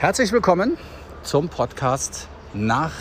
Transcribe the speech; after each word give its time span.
Herzlich 0.00 0.32
willkommen 0.32 0.78
zum 1.22 1.50
Podcast 1.50 2.26
nach 2.54 2.92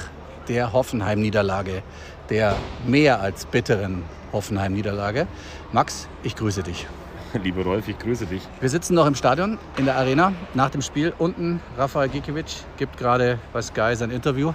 der 0.49 0.73
Hoffenheim-Niederlage, 0.73 1.81
der 2.29 2.57
mehr 2.85 3.21
als 3.21 3.45
bitteren 3.45 4.03
Hoffenheim-Niederlage. 4.33 5.25
Max, 5.71 6.09
ich 6.23 6.35
grüße 6.35 6.61
dich. 6.61 6.87
Lieber 7.41 7.63
Rolf, 7.63 7.87
ich 7.87 7.97
grüße 7.97 8.25
dich. 8.25 8.41
Wir 8.59 8.67
sitzen 8.67 8.95
noch 8.95 9.05
im 9.05 9.15
Stadion, 9.15 9.57
in 9.77 9.85
der 9.85 9.95
Arena, 9.95 10.33
nach 10.55 10.71
dem 10.71 10.81
Spiel. 10.81 11.13
Unten 11.17 11.61
Rafael 11.77 12.09
Gikiewicz 12.09 12.65
gibt 12.75 12.97
gerade 12.97 13.39
bei 13.53 13.61
Sky 13.61 13.95
sein 13.95 14.11
Interview. 14.11 14.51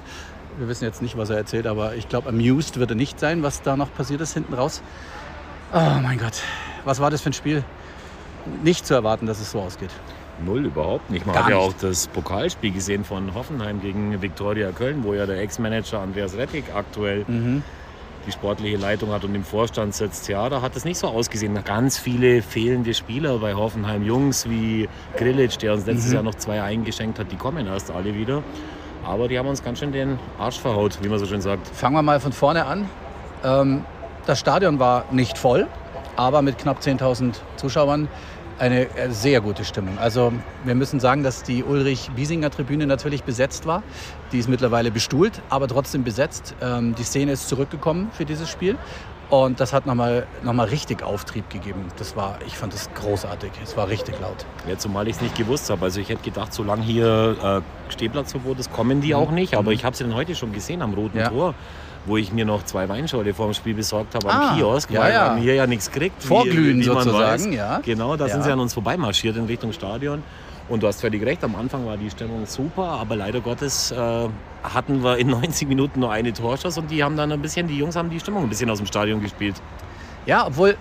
Wir 0.58 0.68
wissen 0.68 0.84
jetzt 0.84 1.00
nicht, 1.00 1.16
was 1.16 1.30
er 1.30 1.38
erzählt, 1.38 1.66
aber 1.66 1.94
ich 1.94 2.10
glaube, 2.10 2.28
amused 2.28 2.78
wird 2.78 2.90
er 2.90 2.96
nicht 2.96 3.18
sein, 3.18 3.42
was 3.42 3.62
da 3.62 3.74
noch 3.74 3.90
passiert 3.94 4.20
ist 4.20 4.34
hinten 4.34 4.52
raus. 4.52 4.82
Oh 5.72 5.98
mein 6.02 6.18
Gott, 6.18 6.42
was 6.84 7.00
war 7.00 7.10
das 7.10 7.22
für 7.22 7.30
ein 7.30 7.32
Spiel? 7.32 7.64
Nicht 8.62 8.84
zu 8.84 8.92
erwarten, 8.92 9.24
dass 9.24 9.40
es 9.40 9.50
so 9.50 9.60
ausgeht. 9.60 9.92
Null 10.44 10.66
überhaupt 10.66 11.10
nicht. 11.10 11.26
Man 11.26 11.34
Gar 11.34 11.44
hat 11.44 11.50
ja 11.50 11.56
nicht. 11.58 11.66
auch 11.68 11.72
das 11.80 12.08
Pokalspiel 12.08 12.72
gesehen 12.72 13.04
von 13.04 13.34
Hoffenheim 13.34 13.80
gegen 13.80 14.20
Viktoria 14.20 14.70
Köln, 14.72 15.04
wo 15.04 15.14
ja 15.14 15.26
der 15.26 15.40
Ex-Manager 15.40 16.00
Andreas 16.00 16.36
Rettig 16.36 16.64
aktuell 16.74 17.24
Mhm. 17.28 17.62
die 18.26 18.32
sportliche 18.32 18.76
Leitung 18.78 19.12
hat 19.12 19.22
und 19.24 19.34
im 19.34 19.44
Vorstand 19.44 19.94
sitzt. 19.94 20.28
Ja, 20.28 20.48
da 20.48 20.60
hat 20.62 20.74
es 20.76 20.84
nicht 20.84 20.98
so 20.98 21.06
ausgesehen. 21.08 21.58
Ganz 21.64 21.98
viele 21.98 22.42
fehlende 22.42 22.94
Spieler 22.94 23.38
bei 23.38 23.54
Hoffenheim. 23.54 24.02
Jungs 24.02 24.48
wie 24.48 24.88
Grilic, 25.16 25.58
der 25.58 25.74
uns 25.74 25.86
letztes 25.86 26.08
Mhm. 26.08 26.14
Jahr 26.14 26.22
noch 26.22 26.34
zwei 26.34 26.62
eingeschenkt 26.62 27.18
hat, 27.18 27.30
die 27.30 27.36
kommen 27.36 27.66
erst 27.66 27.90
alle 27.90 28.14
wieder. 28.14 28.42
Aber 29.04 29.28
die 29.28 29.38
haben 29.38 29.46
uns 29.48 29.62
ganz 29.62 29.78
schön 29.80 29.92
den 29.92 30.18
Arsch 30.38 30.58
verhaut, 30.58 30.98
wie 31.02 31.08
man 31.08 31.18
so 31.18 31.26
schön 31.26 31.42
sagt. 31.42 31.68
Fangen 31.68 31.94
wir 31.94 32.02
mal 32.02 32.18
von 32.18 32.32
vorne 32.32 32.64
an. 32.64 32.88
Ähm, 33.44 33.84
das 34.26 34.40
Stadion 34.40 34.78
war 34.78 35.04
nicht 35.10 35.36
voll, 35.36 35.66
aber 36.16 36.40
mit 36.40 36.56
knapp 36.56 36.80
10.000 36.80 37.42
Zuschauern 37.56 38.08
eine 38.58 38.88
äh, 38.96 39.10
sehr 39.10 39.40
gute 39.40 39.64
Stimmung. 39.64 39.98
Also 39.98 40.32
wir 40.64 40.74
müssen 40.74 41.00
sagen, 41.00 41.22
dass 41.22 41.42
die 41.42 41.64
Ulrich-Biesinger-Tribüne 41.64 42.86
natürlich 42.86 43.24
besetzt 43.24 43.66
war. 43.66 43.82
Die 44.32 44.38
ist 44.38 44.48
mittlerweile 44.48 44.90
bestuhlt, 44.90 45.40
aber 45.48 45.68
trotzdem 45.68 46.04
besetzt. 46.04 46.54
Ähm, 46.62 46.94
die 46.94 47.02
Szene 47.04 47.32
ist 47.32 47.48
zurückgekommen 47.48 48.10
für 48.12 48.24
dieses 48.24 48.48
Spiel. 48.50 48.76
Und 49.30 49.58
das 49.58 49.72
hat 49.72 49.86
nochmal 49.86 50.26
noch 50.42 50.52
mal 50.52 50.66
richtig 50.68 51.02
Auftrieb 51.02 51.48
gegeben. 51.50 51.86
Das 51.96 52.14
war, 52.14 52.38
ich 52.46 52.56
fand 52.58 52.74
das 52.74 52.92
großartig. 52.94 53.50
Es 53.62 53.76
war 53.76 53.88
richtig 53.88 54.20
laut. 54.20 54.44
Ja, 54.68 54.76
zumal 54.76 55.08
ich 55.08 55.16
es 55.16 55.22
nicht 55.22 55.34
gewusst 55.34 55.70
habe. 55.70 55.86
Also 55.86 55.98
ich 56.00 56.08
hätte 56.10 56.22
gedacht, 56.22 56.52
solange 56.52 56.82
hier 56.82 57.62
äh, 57.88 57.92
Stehplatzverbot 57.92 58.58
ist, 58.58 58.72
kommen 58.72 59.00
die 59.00 59.08
Mhm. 59.08 59.14
auch 59.14 59.30
nicht. 59.30 59.56
Aber 59.56 59.72
ich 59.72 59.84
habe 59.84 59.96
sie 59.96 60.04
dann 60.04 60.14
heute 60.14 60.34
schon 60.34 60.52
gesehen 60.52 60.82
am 60.82 60.92
Roten 60.94 61.18
Ja. 61.18 61.30
Tor, 61.30 61.54
wo 62.06 62.16
ich 62.16 62.32
mir 62.32 62.44
noch 62.44 62.64
zwei 62.64 62.88
Weinschorle 62.88 63.32
vor 63.34 63.46
dem 63.46 63.54
Spiel 63.54 63.74
besorgt 63.74 64.14
habe 64.14 64.28
Ah, 64.30 64.50
am 64.52 64.56
Kiosk, 64.58 64.90
ja, 64.90 65.00
weil 65.00 65.12
ja. 65.12 65.28
man 65.30 65.38
hier 65.38 65.54
ja 65.54 65.66
nichts 65.66 65.90
kriegt. 65.90 66.22
wie- 66.22 66.26
Vorglühen 66.28 66.80
wie 66.80 66.86
man 66.88 67.04
sozusagen, 67.04 67.44
weiß. 67.50 67.54
ja. 67.54 67.80
Genau, 67.84 68.16
da 68.16 68.26
Ja. 68.26 68.32
sind 68.32 68.44
sie 68.44 68.50
an 68.52 68.60
uns 68.60 68.74
vorbeimarschiert 68.74 69.36
in 69.36 69.44
Richtung 69.46 69.72
Stadion. 69.72 70.22
Und 70.68 70.82
du 70.82 70.86
hast 70.86 71.00
völlig 71.02 71.22
recht, 71.26 71.44
am 71.44 71.54
Anfang 71.56 71.84
war 71.86 71.96
die 71.98 72.08
Stimmung 72.10 72.46
super, 72.46 72.84
aber 72.84 73.16
leider 73.16 73.40
Gottes 73.42 73.90
äh, 73.90 74.28
hatten 74.62 75.02
wir 75.04 75.18
in 75.18 75.26
90 75.30 75.68
Minuten 75.68 76.00
nur 76.00 76.10
eine 76.10 76.32
Torschuss 76.32 76.78
und 76.78 76.90
die 76.90 77.04
haben 77.04 77.16
dann 77.16 77.30
ein 77.32 77.42
bisschen, 77.42 77.68
die 77.68 77.76
Jungs 77.76 77.96
haben 77.96 78.08
die 78.08 78.18
Stimmung 78.20 78.44
ein 78.44 78.48
bisschen 78.48 78.70
aus 78.70 78.78
dem 78.78 78.86
Stadion 78.86 79.20
gespielt. 79.20 79.56
Ja, 80.24 80.46
obwohl, 80.46 80.76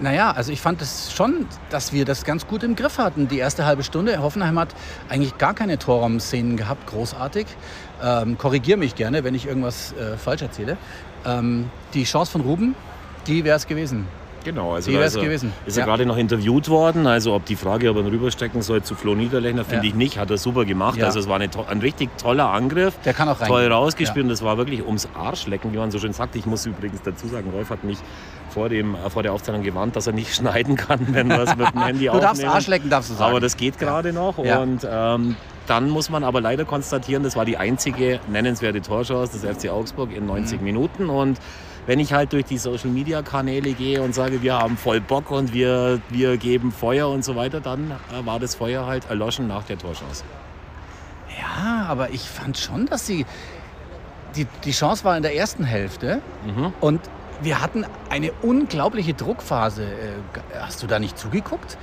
naja, 0.00 0.30
also 0.30 0.52
ich 0.52 0.60
fand 0.60 0.80
es 0.82 1.12
schon, 1.12 1.46
dass 1.70 1.92
wir 1.92 2.04
das 2.04 2.24
ganz 2.24 2.46
gut 2.46 2.62
im 2.62 2.74
Griff 2.74 2.98
hatten. 2.98 3.28
Die 3.28 3.38
erste 3.38 3.64
halbe 3.66 3.82
Stunde. 3.82 4.22
Hoffenheim 4.22 4.58
hat 4.58 4.74
eigentlich 5.08 5.36
gar 5.38 5.54
keine 5.54 5.78
Torraum-Szenen 5.78 6.56
gehabt, 6.56 6.86
großartig. 6.86 7.46
Ähm, 8.02 8.38
Korrigiere 8.38 8.78
mich 8.78 8.94
gerne, 8.94 9.24
wenn 9.24 9.34
ich 9.34 9.46
irgendwas 9.46 9.92
äh, 9.92 10.16
falsch 10.16 10.42
erzähle. 10.42 10.78
Ähm, 11.26 11.70
die 11.94 12.04
Chance 12.04 12.32
von 12.32 12.40
Ruben, 12.40 12.74
die 13.26 13.44
wäre 13.44 13.56
es 13.56 13.66
gewesen. 13.66 14.06
Genau, 14.44 14.72
also 14.74 14.90
da 14.90 14.98
wär's 14.98 15.12
ist 15.12 15.16
er, 15.18 15.24
gewesen. 15.24 15.52
Ist 15.66 15.76
er 15.76 15.80
Ja. 15.80 15.86
gerade 15.86 16.06
noch 16.06 16.16
interviewt 16.16 16.68
worden. 16.68 17.06
Also 17.06 17.34
ob 17.34 17.44
die 17.44 17.56
Frage, 17.56 17.90
ob 17.90 17.96
er 17.98 18.04
rüberstecken 18.04 18.62
soll 18.62 18.82
zu 18.82 18.94
Flo 18.94 19.14
Niederlechner, 19.14 19.64
finde 19.64 19.84
Ja. 19.86 19.90
ich 19.90 19.94
nicht. 19.94 20.18
Hat 20.18 20.30
er 20.30 20.38
super 20.38 20.64
gemacht. 20.64 20.98
Ja. 20.98 21.06
Also 21.06 21.18
es 21.20 21.28
war 21.28 21.36
eine, 21.36 21.48
ein 21.68 21.78
richtig 21.80 22.16
toller 22.18 22.48
Angriff. 22.50 22.94
Der 23.04 23.12
kann 23.14 23.28
auch 23.28 23.40
rein. 23.40 23.48
Toll 23.48 23.66
rausgespielt 23.70 24.24
und 24.24 24.30
das 24.30 24.42
war 24.42 24.56
wirklich 24.56 24.84
ums 24.84 25.08
Arschlecken, 25.14 25.72
wie 25.72 25.78
man 25.78 25.90
so 25.90 25.98
schön 25.98 26.12
sagt. 26.12 26.36
Ich 26.36 26.46
muss 26.46 26.64
übrigens 26.66 27.02
dazu 27.02 27.26
sagen, 27.28 27.50
Rolf 27.54 27.70
hat 27.70 27.84
mich 27.84 27.98
vor, 28.50 28.68
dem, 28.68 28.94
äh, 28.94 29.10
vor 29.10 29.22
der 29.22 29.32
Aufzeichnung 29.32 29.62
gewarnt, 29.62 29.94
dass 29.96 30.06
er 30.06 30.12
nicht 30.12 30.34
schneiden 30.34 30.76
kann, 30.76 31.00
wenn 31.14 31.28
wir 31.28 31.40
es 31.42 31.56
mit 31.56 31.72
dem 31.72 31.82
Handy 31.84 32.04
Du 32.06 32.10
aufnehmen. 32.10 32.22
darfst 32.28 32.44
Arschlecken, 32.44 32.90
darfst 32.90 33.10
du 33.10 33.14
sagen. 33.14 33.30
Aber 33.30 33.40
das 33.40 33.56
geht 33.56 33.78
gerade 33.78 34.12
noch. 34.12 34.38
Und 34.38 34.86
ähm, 34.90 35.36
dann 35.66 35.88
muss 35.90 36.10
man 36.10 36.24
aber 36.24 36.40
leider 36.40 36.64
konstatieren, 36.64 37.22
das 37.22 37.36
war 37.36 37.44
die 37.44 37.56
einzige 37.56 38.18
nennenswerte 38.28 38.80
Torchance 38.82 39.38
des 39.38 39.56
FC 39.58 39.68
Augsburg 39.70 40.10
in 40.16 40.26
90 40.26 40.58
Mhm. 40.58 40.64
Minuten. 40.64 41.10
Und 41.10 41.38
wenn 41.90 41.98
ich 41.98 42.12
halt 42.12 42.32
durch 42.32 42.44
die 42.44 42.56
Social 42.56 42.88
Media 42.90 43.20
Kanäle 43.20 43.72
gehe 43.72 44.00
und 44.00 44.14
sage, 44.14 44.42
wir 44.42 44.56
haben 44.56 44.76
voll 44.76 45.00
Bock 45.00 45.32
und 45.32 45.52
wir, 45.52 46.00
wir 46.08 46.36
geben 46.36 46.70
Feuer 46.70 47.08
und 47.08 47.24
so 47.24 47.34
weiter, 47.34 47.60
dann 47.60 47.90
äh, 47.90 48.24
war 48.24 48.38
das 48.38 48.54
Feuer 48.54 48.86
halt 48.86 49.10
erloschen 49.10 49.48
nach 49.48 49.64
der 49.64 49.76
Torchance. 49.76 50.22
Ja, 51.36 51.86
aber 51.88 52.10
ich 52.10 52.20
fand 52.28 52.56
schon, 52.58 52.86
dass 52.86 53.08
sie. 53.08 53.26
Die, 54.36 54.46
die 54.64 54.70
Chance 54.70 55.02
war 55.02 55.16
in 55.16 55.24
der 55.24 55.34
ersten 55.34 55.64
Hälfte 55.64 56.22
Mhm. 56.46 56.72
und 56.80 57.00
wir 57.42 57.60
hatten 57.60 57.84
eine 58.08 58.30
unglaubliche 58.40 59.12
Druckphase. 59.14 59.82
Äh, 59.82 60.60
Hast 60.60 60.84
du 60.84 60.86
da 60.86 61.00
nicht 61.00 61.18
zugeguckt? 61.18 61.76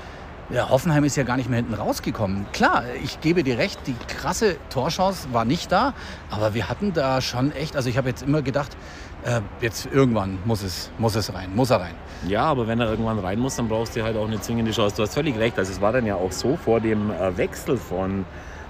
Ja, 0.50 0.70
Hoffenheim 0.70 1.04
ist 1.04 1.18
ja 1.18 1.24
gar 1.24 1.36
nicht 1.36 1.50
mehr 1.50 1.58
hinten 1.58 1.74
rausgekommen. 1.74 2.46
Klar, 2.54 2.86
ich 3.04 3.20
gebe 3.20 3.44
dir 3.44 3.58
recht, 3.58 3.78
die 3.86 3.96
krasse 4.08 4.56
Torchance 4.70 5.28
war 5.34 5.44
nicht 5.44 5.70
da, 5.74 5.94
aber 6.32 6.54
wir 6.54 6.70
hatten 6.70 6.94
da 6.94 7.20
schon 7.20 7.52
echt, 7.52 7.76
also 7.76 7.90
ich 7.90 7.98
habe 7.98 8.08
jetzt 8.08 8.22
immer 8.22 8.42
gedacht, 8.42 8.78
äh, 9.28 9.42
jetzt 9.62 9.88
irgendwann 9.92 10.40
muss 10.46 10.64
es, 10.64 10.90
muss 10.98 11.16
es 11.16 11.34
rein, 11.34 11.54
muss 11.56 11.70
er 11.70 11.82
rein. 11.82 11.94
Ja, 12.28 12.44
aber 12.46 12.66
wenn 12.68 12.80
er 12.80 12.90
irgendwann 12.90 13.20
rein 13.20 13.38
muss, 13.40 13.56
dann 13.58 13.68
brauchst 13.68 13.96
du 13.96 14.02
halt 14.04 14.18
auch 14.18 14.28
eine 14.28 14.40
zwingende 14.42 14.72
Chance. 14.72 14.96
Du 14.96 15.04
hast 15.04 15.14
völlig 15.14 15.38
recht. 15.38 15.58
Also 15.60 15.72
es 15.72 15.80
war 15.82 15.92
dann 15.92 16.06
ja 16.06 16.16
auch 16.16 16.32
so 16.32 16.56
vor 16.58 16.80
dem 16.82 17.12
äh, 17.12 17.38
Wechsel 17.38 17.78
von 17.78 18.26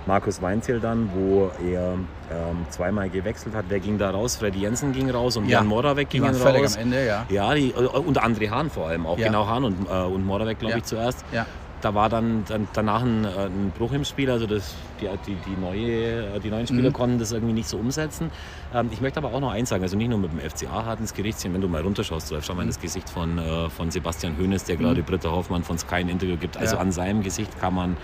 Markus 0.06 0.42
Weinzel 0.42 0.80
dann, 0.80 1.10
wo 1.14 1.52
er 1.70 1.94
ähm, 1.94 2.66
zweimal 2.70 3.10
gewechselt 3.10 3.54
hat. 3.56 3.66
Wer 3.70 3.80
ging 3.80 3.98
da 3.98 4.10
raus? 4.10 4.38
Freddy 4.38 4.60
Jensen 4.60 4.92
ging 4.94 5.10
raus 5.10 5.36
und 5.38 5.46
Ja, 5.50 5.60
Jan 5.60 5.68
Moravec 5.68 6.10
ging 6.10 6.24
raus. 6.26 6.38
völlig 6.38 6.66
am 6.76 6.82
Ende, 6.82 7.06
ja. 7.06 7.26
Ja, 7.30 7.54
die, 7.54 7.72
äh, 7.72 7.74
und 7.74 8.22
André 8.24 8.50
Hahn 8.50 8.70
vor 8.70 8.88
allem, 8.88 9.06
auch 9.06 9.18
Ja. 9.18 9.28
genau 9.28 9.48
Hahn 9.48 9.64
und, 9.66 9.86
äh, 9.90 9.94
und 10.04 10.26
Moravec, 10.26 10.60
glaube 10.60 10.72
Ja. 10.74 10.78
ich, 10.78 10.84
zuerst. 10.86 11.24
ja. 11.34 11.46
Da 11.82 11.94
war 11.94 12.10
dann, 12.10 12.44
dann 12.48 12.68
danach 12.74 13.04
ein, 13.04 13.24
äh, 13.24 13.28
ein 13.46 13.72
Bruch 13.78 13.92
im 13.94 14.04
Spiel, 14.04 14.32
also 14.32 14.48
das, 14.48 14.74
die, 15.00 15.08
die, 15.28 15.36
die, 15.36 15.56
neue, 15.62 16.36
äh, 16.36 16.40
die 16.40 16.50
neuen 16.50 16.66
Spieler 16.66 16.90
Mhm. 16.90 16.94
konnten 16.94 17.20
das 17.20 17.32
irgendwie 17.32 17.54
nicht 17.54 17.70
so 17.70 17.78
umsetzen. 17.78 18.32
Ähm, 18.74 18.90
ich 18.92 19.00
möchte 19.00 19.20
aber 19.20 19.32
auch 19.32 19.40
noch 19.40 19.52
eins 19.52 19.70
sagen, 19.70 19.84
also 19.84 19.96
nicht 19.96 20.10
nur 20.10 20.18
mit 20.18 20.32
dem 20.32 20.40
FCA 20.40 20.86
hat 20.86 21.00
ins 21.00 21.14
Gericht 21.14 21.40
ziehen, 21.40 21.54
wenn 21.54 21.62
du 21.62 21.68
mal 21.68 21.82
runterschaust, 21.84 22.34
schau 22.42 22.56
mal 22.56 22.62
in 22.64 22.68
Mhm. 22.68 22.72
das 22.72 22.80
Gesicht 22.80 23.10
von, 23.10 23.38
äh, 23.38 23.70
von 23.70 23.92
Sebastian 23.92 24.36
Hönes, 24.38 24.64
der 24.64 24.78
gerade 24.78 25.04
Britta 25.04 25.30
Hoffmann 25.30 25.64
von 25.64 25.78
Sky 25.78 25.96
ein 25.96 26.10
Interview 26.10 26.38
gibt. 26.38 26.58
Also 26.58 26.78
Ja. 26.78 26.82
an 26.82 26.92
seinem 26.92 27.22
Gesicht 27.22 27.60
kann 27.60 27.76
man 27.76 27.96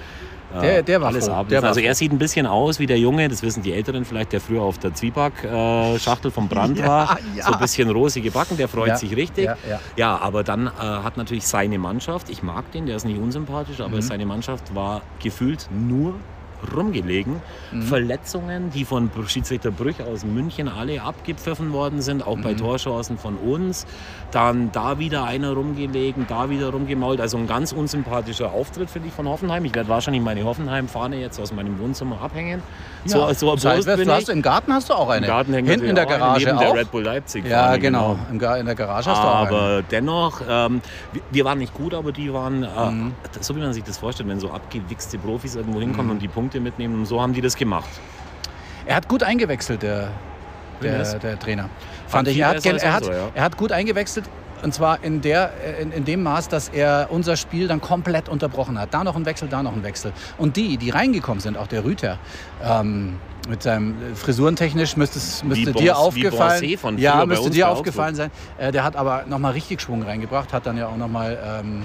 Der- 0.61 0.83
der 0.83 1.01
war 1.01 1.07
alles 1.07 1.27
froh. 1.27 1.43
Der 1.49 1.61
war 1.61 1.69
Also 1.69 1.79
er 1.81 1.87
froh. 1.91 1.97
sieht 1.97 2.11
ein 2.11 2.17
bisschen 2.19 2.45
aus 2.45 2.79
wie 2.79 2.85
der 2.85 2.99
Junge, 2.99 3.27
das 3.27 3.41
wissen 3.43 3.63
die 3.63 3.73
Älteren 3.73 4.05
vielleicht, 4.05 4.31
der 4.33 4.39
früher 4.41 4.61
auf 4.61 4.77
der 4.77 4.93
Zwieback-Schachtel 4.93 6.31
vom 6.31 6.47
Brand 6.47 6.77
Ja, 6.79 6.87
war. 6.87 7.17
ja. 7.35 7.45
So 7.45 7.53
ein 7.53 7.59
bisschen 7.59 7.89
rosige 7.89 8.31
Backen, 8.31 8.57
der 8.57 8.67
freut 8.67 8.89
Ja, 8.89 8.97
sich 8.97 9.15
richtig. 9.15 9.49
Ja, 9.95 10.17
aber 10.17 10.43
dann 10.43 10.67
äh, 10.67 10.69
hat 10.79 11.17
natürlich 11.17 11.47
seine 11.47 11.79
Mannschaft, 11.79 12.29
ich 12.29 12.43
mag 12.43 12.71
den, 12.71 12.85
der 12.85 12.95
ist 12.97 13.05
nicht 13.05 13.19
unsympathisch, 13.19 13.79
aber 13.81 13.97
Mhm. 13.97 14.01
seine 14.01 14.25
Mannschaft 14.25 14.73
war 14.75 15.01
gefühlt 15.21 15.67
nur 15.71 16.15
rumgelegen. 16.75 17.41
Mhm. 17.72 17.81
Verletzungen, 17.84 18.69
die 18.72 18.85
von 18.85 19.09
Schiedsrichter 19.28 19.72
Brüch 19.72 20.01
aus 20.01 20.24
München 20.25 20.68
alle 20.68 21.01
abgepfiffen 21.01 21.74
worden 21.74 22.01
sind, 22.01 22.25
auch 22.25 22.38
bei 22.38 22.53
Mhm. 22.53 22.57
Torchancen 22.57 23.18
von 23.18 23.35
uns. 23.38 23.85
Dann 24.31 24.72
da 24.72 24.97
wieder 25.00 25.25
einer 25.25 25.51
rumgelegen, 25.53 26.25
da 26.28 26.50
wieder 26.50 26.69
rumgemault. 26.69 27.22
Also 27.22 27.38
ein 27.38 27.46
ganz 27.47 27.72
unsympathischer 27.72 28.51
Auftritt, 28.51 28.90
finde 28.90 29.09
ich, 29.09 29.13
von 29.13 29.28
Hoffenheim. 29.28 29.63
Ich 29.66 29.75
werde 29.75 29.90
wahrscheinlich 29.90 30.24
meine 30.24 30.44
Hoffenheim-Fahne 30.44 31.18
jetzt 31.18 31.40
aus 31.40 31.53
meinem 31.53 31.78
Wohnzimmer 31.79 32.19
abhängen. 32.22 32.62
so, 33.06 33.19
Ja, 33.19 33.34
so 33.34 33.56
Seitwärts, 33.57 33.85
erbost 33.85 33.97
bin 33.97 34.07
du 34.07 34.13
hast. 34.13 34.30
Im 34.30 34.41
Garten 34.41 34.74
hast 34.74 34.90
du 34.90 34.94
auch 34.94 35.09
eine. 35.09 35.25
Im 35.28 35.31
Garten 35.31 35.53
hängt 35.53 35.69
Hinten 35.69 35.85
in 35.88 35.95
der 35.95 36.06
auch 36.06 36.09
eine, 36.09 36.19
Garage 36.19 36.45
neben 36.45 36.57
auch. 36.57 36.62
der 36.62 36.74
Red 36.74 36.91
Bull 36.91 37.03
Leipzig. 37.03 37.45
ja, 37.47 37.75
genau. 37.78 38.18
Im 38.31 38.40
Ga 38.40 38.56
in 38.57 38.66
der 38.66 38.75
Garage 38.75 39.09
hast 39.12 39.22
du 39.22 39.28
auch 39.28 39.35
eine. 39.41 39.47
Aber 39.50 39.84
dennoch, 39.91 40.41
ähm, 40.50 40.81
wir, 41.12 41.22
wir 41.31 41.45
waren 41.45 41.59
nicht 41.59 41.74
gut, 41.74 41.94
aber 41.94 42.12
die 42.12 42.34
waren, 42.34 42.63
äh, 42.63 42.68
Mhm. 42.91 43.13
so 43.40 43.56
wie 43.56 43.59
man 43.59 43.74
sich 43.74 43.84
das 43.84 43.97
vorstellt, 44.00 44.30
wenn 44.30 44.40
so 44.40 44.50
abgewichste 44.51 45.18
Profis 45.19 45.56
irgendwo 45.56 45.80
hinkommen 45.80 46.07
Mhm. 46.07 46.12
und 46.13 46.22
die 46.22 46.28
Punkte 46.28 46.52
mitnehmen. 46.59 46.95
Und 46.95 47.05
so 47.05 47.21
haben 47.21 47.33
die 47.33 47.41
das 47.41 47.55
gemacht. 47.55 47.89
Er 48.85 48.95
hat 48.95 49.07
gut 49.07 49.23
eingewechselt, 49.23 49.81
der, 49.81 50.09
der, 50.81 51.19
der 51.19 51.39
Trainer. 51.39 51.69
Fand 52.07 52.27
Fand 52.27 52.27
ich. 52.27 52.39
Er 52.39 52.50
hat, 52.50 52.65
er, 52.65 52.94
hat, 52.94 53.03
unsere, 53.03 53.17
ja. 53.17 53.31
er 53.33 53.44
hat 53.44 53.57
gut 53.57 53.71
eingewechselt. 53.71 54.25
Und 54.61 54.73
zwar 54.73 55.03
in, 55.03 55.19
der, 55.19 55.51
in, 55.81 55.91
in 55.91 56.05
dem 56.05 56.23
Maß, 56.23 56.47
dass 56.47 56.69
er 56.69 57.07
unser 57.09 57.35
Spiel 57.35 57.67
dann 57.67 57.81
komplett 57.81 58.29
unterbrochen 58.29 58.79
hat. 58.79 58.94
Da 58.94 59.03
noch 59.03 59.15
ein 59.17 59.25
Wechsel, 59.25 59.50
da 59.50 59.61
noch 59.61 59.73
ein 59.73 59.83
Wechsel. 59.83 60.13
Und 60.38 60.55
die, 60.55 60.77
die 60.77 60.89
reingekommen 60.89 61.41
sind, 61.41 61.57
auch 61.57 61.67
der 61.67 61.83
Rüter, 61.83 62.17
ähm, 62.63 63.17
mit 63.49 63.61
seinem 63.61 63.91
äh, 63.91 64.15
Frisurentechnisch 64.15 64.95
müsste, 64.95 65.19
müsste 65.45 65.73
dir 65.73 65.97
aufgefallen 65.97 66.97
Ja, 66.97 67.25
müsste 67.25 67.49
dir 67.49 67.67
aufgefallen 67.69 68.15
sein. 68.15 68.31
Äh, 68.57 68.71
der 68.71 68.85
hat 68.85 68.95
aber 68.95 69.25
nochmal 69.27 69.51
richtig 69.51 69.81
Schwung 69.81 70.03
reingebracht, 70.03 70.53
hat 70.53 70.65
dann 70.65 70.77
ja 70.77 70.88
auch 70.88 70.97
nochmal 70.97 71.38
ähm, 71.61 71.83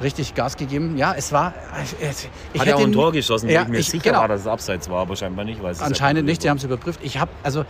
richtig 0.00 0.34
Gas 0.34 0.56
gegeben. 0.56 0.96
Ja, 0.96 1.14
es 1.16 1.32
war. 1.32 1.54
äh, 2.00 2.10
Ich 2.52 2.60
Hat 2.60 2.66
ja 2.68 2.76
auch 2.76 2.80
ein 2.80 2.92
Tor 2.92 3.12
geschossen, 3.12 3.48
Ja, 3.48 3.62
ich 3.62 3.68
mir 3.68 3.78
ich- 3.78 3.88
sicher 3.90 4.04
genau. 4.10 4.20
war, 4.20 4.28
dass 4.28 4.42
es 4.42 4.46
abseits 4.46 4.88
war, 4.88 5.00
aber 5.02 5.16
scheinbar 5.16 5.44
nicht. 5.44 5.62
Weil 5.62 5.72
es 5.72 5.80
Anscheinend 5.80 6.24
nicht, 6.26 6.42
die 6.42 6.50
haben 6.50 6.56
es 6.58 6.64
überprüft. 6.64 7.00
Ich 7.02 7.18
habe, 7.18 7.30
also 7.42 7.64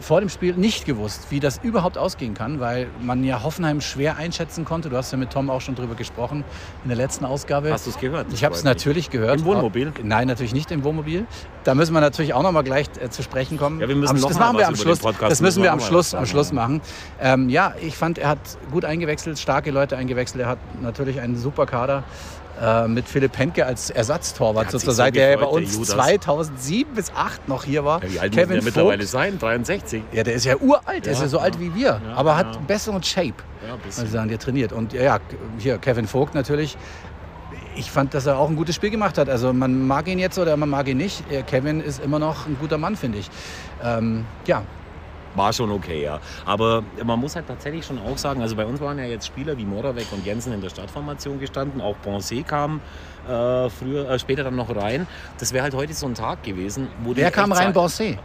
vor 0.00 0.20
dem 0.20 0.28
Spiel 0.28 0.54
nicht 0.54 0.84
gewusst, 0.84 1.26
wie 1.30 1.40
das 1.40 1.58
überhaupt 1.62 1.98
ausgehen 1.98 2.34
kann, 2.34 2.60
weil 2.60 2.88
man 3.00 3.24
ja 3.24 3.42
Hoffenheim 3.42 3.80
schwer 3.80 4.16
einschätzen 4.16 4.64
konnte. 4.64 4.88
Du 4.88 4.96
hast 4.96 5.10
ja 5.10 5.18
mit 5.18 5.30
Tom 5.30 5.50
auch 5.50 5.60
schon 5.60 5.74
drüber 5.74 5.94
gesprochen 5.94 6.44
in 6.84 6.88
der 6.88 6.96
letzten 6.96 7.24
Ausgabe. 7.24 7.72
Hast 7.72 7.86
du 7.86 7.90
es 7.90 7.98
gehört? 7.98 8.26
Ich 8.32 8.44
habe 8.44 8.54
es 8.54 8.64
natürlich 8.64 9.10
gehört. 9.10 9.40
Im 9.40 9.44
Wohnmobil? 9.44 9.92
Nein, 10.02 10.28
natürlich 10.28 10.54
nicht 10.54 10.70
im 10.70 10.84
Wohnmobil. 10.84 11.26
Da 11.64 11.74
müssen 11.74 11.92
wir 11.92 12.00
natürlich 12.00 12.34
auch 12.34 12.42
noch 12.42 12.52
mal 12.52 12.62
gleich 12.62 12.86
äh, 13.00 13.10
zu 13.10 13.22
sprechen 13.22 13.58
kommen. 13.58 13.80
Ja, 13.80 13.88
wir 13.88 13.96
müssen 13.96 14.16
am, 14.16 14.20
noch 14.20 14.28
das 14.28 14.38
machen 14.38 14.58
wir 14.58 14.68
am 14.68 14.76
Schluss. 14.76 15.00
das 15.20 15.40
müssen 15.40 15.62
wir 15.62 15.72
am 15.72 15.80
Schluss, 15.80 16.14
am 16.14 16.26
Schluss 16.26 16.52
machen. 16.52 16.80
Ähm, 17.20 17.48
ja, 17.48 17.74
ich 17.80 17.96
fand, 17.96 18.18
er 18.18 18.30
hat 18.30 18.38
gut 18.70 18.84
eingewechselt, 18.84 19.38
starke 19.38 19.70
Leute 19.70 19.96
eingewechselt. 19.96 20.42
Er 20.42 20.48
hat 20.48 20.58
natürlich 20.80 21.20
einen 21.20 21.36
super 21.36 21.66
Kader 21.66 22.04
äh, 22.60 22.88
mit 22.88 23.08
Philipp 23.08 23.36
Henke 23.38 23.64
als 23.66 23.90
Ersatztorwart 23.90 24.66
Der 24.66 24.72
sozusagen, 24.72 25.14
so 25.14 25.20
der 25.20 25.30
ja 25.30 25.36
bei 25.36 25.42
der 25.42 25.50
uns 25.52 25.74
Judas. 25.74 25.88
2007 25.88 26.94
bis 26.94 27.06
2008 27.06 27.48
noch 27.48 27.64
hier 27.64 27.84
war. 27.84 28.02
Ja, 28.04 28.10
wie 28.12 28.20
alt 28.20 28.32
Kevin 28.32 28.46
muss 28.48 28.56
der 28.56 28.62
mittlerweile 28.64 29.06
sein? 29.06 29.38
63? 29.38 30.02
Ja, 30.12 30.22
der 30.22 30.34
ist 30.34 30.44
ja 30.44 30.56
uralt, 30.56 31.06
der 31.06 31.12
ist 31.12 31.18
Ja, 31.18 31.24
ja 31.24 31.28
so 31.28 31.36
ja. 31.38 31.42
alt 31.44 31.60
wie 31.60 31.74
wir, 31.74 31.86
Ja, 31.86 32.00
aber 32.14 32.30
ja. 32.30 32.36
hat 32.38 32.66
besseren 32.66 33.02
Shape. 33.02 33.26
Ja, 33.66 33.68
ein 33.68 33.72
Also 33.72 33.84
bisschen. 33.86 34.08
sagen, 34.10 34.28
der 34.28 34.38
trainiert. 34.38 34.72
Und 34.72 34.92
ja, 34.92 35.02
ja, 35.02 35.18
hier 35.58 35.78
Kevin 35.78 36.06
Vogt 36.06 36.34
natürlich. 36.34 36.76
Ich 37.76 37.90
fand, 37.90 38.12
dass 38.14 38.26
er 38.26 38.38
auch 38.38 38.48
ein 38.48 38.56
gutes 38.56 38.74
Spiel 38.74 38.90
gemacht 38.90 39.18
hat. 39.18 39.28
Also 39.28 39.52
man 39.52 39.86
mag 39.86 40.08
ihn 40.08 40.18
jetzt 40.18 40.38
oder 40.38 40.56
man 40.56 40.68
mag 40.68 40.88
ihn 40.88 40.96
nicht. 40.96 41.22
Äh, 41.30 41.42
Kevin 41.42 41.80
ist 41.80 42.02
immer 42.02 42.18
noch 42.18 42.46
ein 42.46 42.56
guter 42.60 42.76
Mann, 42.78 42.96
finde 42.96 43.18
ich. 43.18 43.30
Ähm, 43.84 44.24
ja, 44.46 44.62
War 45.34 45.52
schon 45.52 45.70
okay, 45.70 46.02
ja. 46.02 46.20
Aber 46.44 46.82
man 47.04 47.18
muss 47.20 47.36
halt 47.36 47.46
tatsächlich 47.46 47.84
schon 47.84 47.98
auch 47.98 48.18
sagen, 48.18 48.42
also 48.42 48.56
bei 48.56 48.66
uns 48.66 48.80
waren 48.80 48.98
ja 48.98 49.04
jetzt 49.04 49.26
Spieler 49.26 49.56
wie 49.56 49.64
Moravec 49.64 50.06
und 50.12 50.24
Jensen 50.24 50.52
in 50.52 50.60
der 50.60 50.70
Startformation 50.70 51.38
gestanden. 51.38 51.80
Auch 51.80 51.96
Bonset 51.98 52.46
kam 52.46 52.80
äh, 53.28 53.70
früher, 53.70 54.10
äh, 54.10 54.18
später 54.18 54.44
dann 54.44 54.56
noch 54.56 54.74
rein. 54.74 55.06
Das 55.38 55.52
wäre 55.52 55.62
halt 55.62 55.74
heute 55.74 55.92
so 55.94 56.06
ein 56.06 56.14
Tag 56.14 56.42
gewesen, 56.42 56.88
wo 57.04 57.14
wer 57.14 57.30
kam 57.30 57.52
rein? 57.52 57.72
Borsé. 57.72 58.12
Äh, 58.12 58.16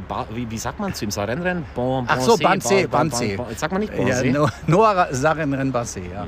ba, 0.00 0.26
wie, 0.34 0.50
wie 0.50 0.58
sagt 0.58 0.80
man 0.80 0.92
zu 0.94 1.04
ihm? 1.04 1.10
Sarenren? 1.10 1.64
Bon, 1.74 2.04
Ach 2.08 2.20
so, 2.20 2.36
Bonset, 2.36 2.42
Banzé, 2.42 2.88
Ba- 2.88 2.98
Ba- 2.98 3.04
Banzé. 3.04 3.36
Ba- 3.36 3.46
Sagt 3.56 3.72
man 3.72 3.80
nicht 3.80 3.92
Ja, 3.94 3.98
Bonset? 4.04 4.32
no, 4.32 4.48
Noah 4.66 5.08
Sarenren 5.12 5.72
Basse, 5.72 6.00
ja. 6.00 6.26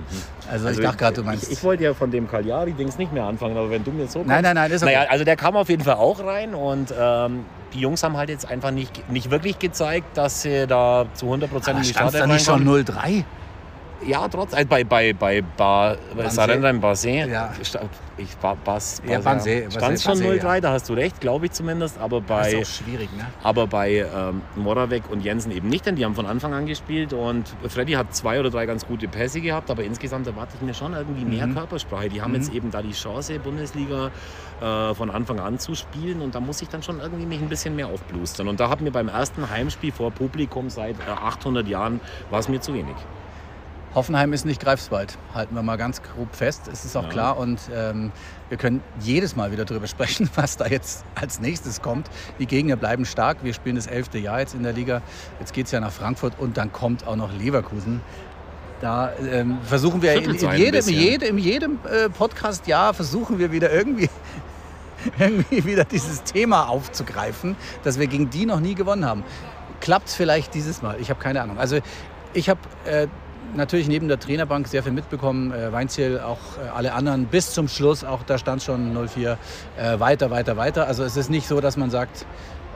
Also, 0.50 0.68
ich 0.68 0.80
dachte 0.80 0.96
gerade, 0.96 1.14
du 1.16 1.22
meinst. 1.24 1.44
Ich, 1.44 1.52
ich 1.58 1.62
wollte 1.64 1.84
ja 1.84 1.94
von 1.94 2.10
dem 2.10 2.28
Cagliari-Dings 2.28 2.98
nicht 2.98 3.12
mehr 3.12 3.24
anfangen, 3.24 3.56
aber 3.56 3.70
wenn 3.70 3.84
du 3.84 3.90
mir 3.92 4.06
so 4.06 4.22
nein, 4.24 4.42
nein, 4.42 4.54
nein, 4.54 4.70
ist 4.70 4.82
okay. 4.82 4.94
Naja, 4.94 5.08
also 5.10 5.24
der 5.24 5.36
kam 5.36 5.56
auf 5.56 5.68
jeden 5.68 5.84
Fall 5.84 5.94
auch 5.96 6.18
rein 6.24 6.54
und 6.54 6.92
ähm, 6.98 7.44
die 7.72 7.80
Jungs 7.80 8.02
haben 8.02 8.16
halt 8.16 8.28
jetzt 8.30 8.48
einfach 8.50 8.72
nicht, 8.72 9.08
nicht 9.10 9.30
wirklich 9.30 9.58
gezeigt, 9.60 10.16
dass 10.16 10.42
sie 10.42 10.66
da 10.66 11.06
zu 11.14 11.26
100 11.26 11.50
Prozent 11.50 11.76
in 11.78 11.82
die 11.84 11.92
da 11.92 12.00
Startelf 12.00 12.26
nicht 12.26 12.44
schon 12.44 12.66
reinkommen. 12.68 12.84
0-3? 12.84 13.24
Ja, 14.06 14.26
trotz, 14.28 14.54
also 14.54 14.66
bei, 14.68 14.82
bei, 14.82 15.12
bei 15.12 15.42
ba, 15.42 15.94
Banzé. 16.16 16.30
Sarendra 16.30 16.70
Basé, 16.70 17.26
Ja. 17.28 17.52
ich, 18.16 18.36
ba, 18.38 18.54
Bas, 18.64 19.02
Ja, 19.06 19.18
Banzé, 19.18 19.70
stand 19.70 20.00
schon 20.00 20.14
Banzé, 20.18 20.40
0-3, 20.40 20.54
ja. 20.54 20.60
da 20.60 20.72
hast 20.72 20.88
du 20.88 20.94
recht, 20.94 21.20
glaube 21.20 21.46
ich 21.46 21.52
zumindest, 21.52 21.98
aber 21.98 22.20
Das 22.20 22.28
bei, 22.28 22.52
ist 22.52 22.80
auch 22.80 22.84
schwierig, 22.84 23.10
ne? 23.16 23.26
aber 23.42 23.66
bei 23.66 24.06
ähm, 24.14 24.40
Moravec 24.56 25.02
und 25.10 25.20
Jensen 25.22 25.50
eben 25.52 25.68
nicht, 25.68 25.84
denn 25.84 25.96
die 25.96 26.04
haben 26.04 26.14
von 26.14 26.24
Anfang 26.26 26.54
an 26.54 26.64
gespielt 26.66 27.12
und 27.12 27.44
Freddy 27.68 27.92
hat 27.92 28.14
zwei 28.14 28.40
oder 28.40 28.48
drei 28.50 28.64
ganz 28.66 28.86
gute 28.86 29.06
Pässe 29.06 29.40
gehabt, 29.42 29.70
aber 29.70 29.84
insgesamt 29.84 30.26
erwarte 30.26 30.54
ich 30.56 30.62
mir 30.62 30.74
schon 30.74 30.94
irgendwie 30.94 31.24
mehr 31.26 31.46
Mhm. 31.46 31.54
Körpersprache. 31.54 32.08
Die 32.08 32.22
haben 32.22 32.30
Mhm. 32.32 32.36
jetzt 32.38 32.52
eben 32.54 32.70
da 32.70 32.80
die 32.82 32.92
Chance, 32.92 33.38
Bundesliga 33.38 34.10
äh, 34.62 34.94
von 34.94 35.10
Anfang 35.10 35.40
an 35.40 35.58
zu 35.58 35.74
spielen 35.74 36.20
und 36.22 36.34
da 36.34 36.40
muss 36.40 36.62
ich 36.62 36.68
dann 36.68 36.82
schon 36.82 37.00
irgendwie 37.00 37.26
mich 37.26 37.40
ein 37.40 37.48
bisschen 37.48 37.76
mehr 37.76 37.88
aufblustern. 37.88 38.48
Und 38.48 38.60
da 38.60 38.68
hat 38.70 38.80
mir 38.80 38.90
beim 38.92 39.08
ersten 39.08 39.48
Heimspiel 39.50 39.92
vor 39.92 40.10
Publikum 40.10 40.70
seit 40.70 40.96
äh, 41.00 41.10
800 41.10 41.66
Jahren 41.68 42.00
war 42.30 42.40
es 42.40 42.48
mir 42.48 42.60
zu 42.60 42.72
wenig. 42.74 42.96
Hoffenheim 43.94 44.32
ist 44.32 44.44
nicht 44.46 44.60
Greifswald, 44.60 45.18
halten 45.34 45.54
wir 45.54 45.62
mal 45.62 45.76
ganz 45.76 46.00
grob 46.02 46.34
fest. 46.34 46.68
Es 46.72 46.84
ist 46.84 46.96
auch 46.96 47.04
Ja. 47.04 47.08
klar 47.08 47.36
und 47.38 47.58
ähm, 47.74 48.12
wir 48.48 48.56
können 48.56 48.82
jedes 49.00 49.34
Mal 49.34 49.50
wieder 49.50 49.64
darüber 49.64 49.86
sprechen, 49.88 50.30
was 50.36 50.56
da 50.56 50.66
jetzt 50.66 51.04
als 51.16 51.40
nächstes 51.40 51.82
kommt. 51.82 52.08
Die 52.38 52.46
Gegner 52.46 52.76
bleiben 52.76 53.04
stark. 53.04 53.38
Wir 53.42 53.52
spielen 53.52 53.74
das 53.76 53.88
elfte 53.88 54.18
Jahr 54.18 54.40
jetzt 54.40 54.54
in 54.54 54.62
der 54.62 54.72
Liga. 54.72 55.02
Jetzt 55.40 55.52
geht 55.52 55.66
es 55.66 55.72
ja 55.72 55.80
nach 55.80 55.90
Frankfurt 55.92 56.34
und 56.38 56.56
dann 56.56 56.72
kommt 56.72 57.06
auch 57.06 57.16
noch 57.16 57.32
Leverkusen. 57.32 58.00
Da 58.80 59.12
ähm, 59.30 59.58
versuchen 59.64 60.00
wir 60.02 60.14
in, 60.14 60.30
in 60.34 60.56
jedem, 60.56 61.36
in 61.36 61.38
jedem 61.38 61.78
äh, 61.84 62.08
Podcast-Jahr 62.08 62.94
versuchen 62.94 63.38
wir 63.38 63.52
wieder 63.52 63.70
irgendwie, 63.72 64.08
irgendwie 65.18 65.64
wieder 65.64 65.84
dieses 65.84 66.22
Thema 66.22 66.68
aufzugreifen, 66.68 67.56
dass 67.82 67.98
wir 67.98 68.06
gegen 68.06 68.30
die 68.30 68.46
noch 68.46 68.60
nie 68.60 68.74
gewonnen 68.74 69.04
haben. 69.04 69.24
Klappt 69.80 70.08
es 70.08 70.14
vielleicht 70.14 70.54
dieses 70.54 70.80
Mal? 70.80 70.96
Ich 71.00 71.10
habe 71.10 71.20
keine 71.20 71.42
Ahnung. 71.42 71.58
Also 71.58 71.80
ich 72.32 72.48
habe 72.48 72.60
äh, 72.86 73.08
natürlich 73.54 73.88
neben 73.88 74.08
der 74.08 74.18
Trainerbank 74.18 74.68
sehr 74.68 74.82
viel 74.82 74.92
mitbekommen. 74.92 75.52
Äh, 75.52 75.72
Weinziel, 75.72 76.20
auch 76.20 76.38
äh, 76.64 76.68
alle 76.74 76.92
anderen 76.92 77.26
bis 77.26 77.52
zum 77.52 77.68
Schluss, 77.68 78.04
auch 78.04 78.22
da 78.22 78.38
stand 78.38 78.62
schon 78.62 78.96
0-4, 78.96 79.36
äh, 79.78 80.00
weiter, 80.00 80.30
weiter, 80.30 80.56
weiter. 80.56 80.86
Also 80.86 81.04
es 81.04 81.16
ist 81.16 81.30
nicht 81.30 81.46
so, 81.46 81.60
dass 81.60 81.76
man 81.76 81.90
sagt, 81.90 82.26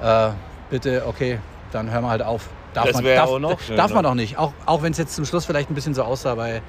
äh, 0.03 0.31
bitte, 0.71 1.05
okay, 1.07 1.39
dann 1.73 1.91
hören 1.91 2.05
wir 2.05 2.11
halt 2.11 2.23
auf. 2.23 2.49
Darf 2.73 2.87
Das 2.87 2.95
man, 2.95 3.05
darf, 3.05 3.29
auch 3.29 3.39
noch 3.39 3.59
darf 3.77 3.95
man 3.95 4.05
auch 4.05 4.15
nicht. 4.15 4.37
Auch, 4.37 4.53
auch 4.67 4.83
wenn 4.83 4.93
es 4.93 4.99
jetzt 4.99 5.15
zum 5.15 5.25
Schluss 5.25 5.45
vielleicht 5.45 5.71
ein 5.71 5.75
bisschen 5.75 5.95
so 5.95 6.03
aussah, 6.03 6.37
weil 6.37 6.61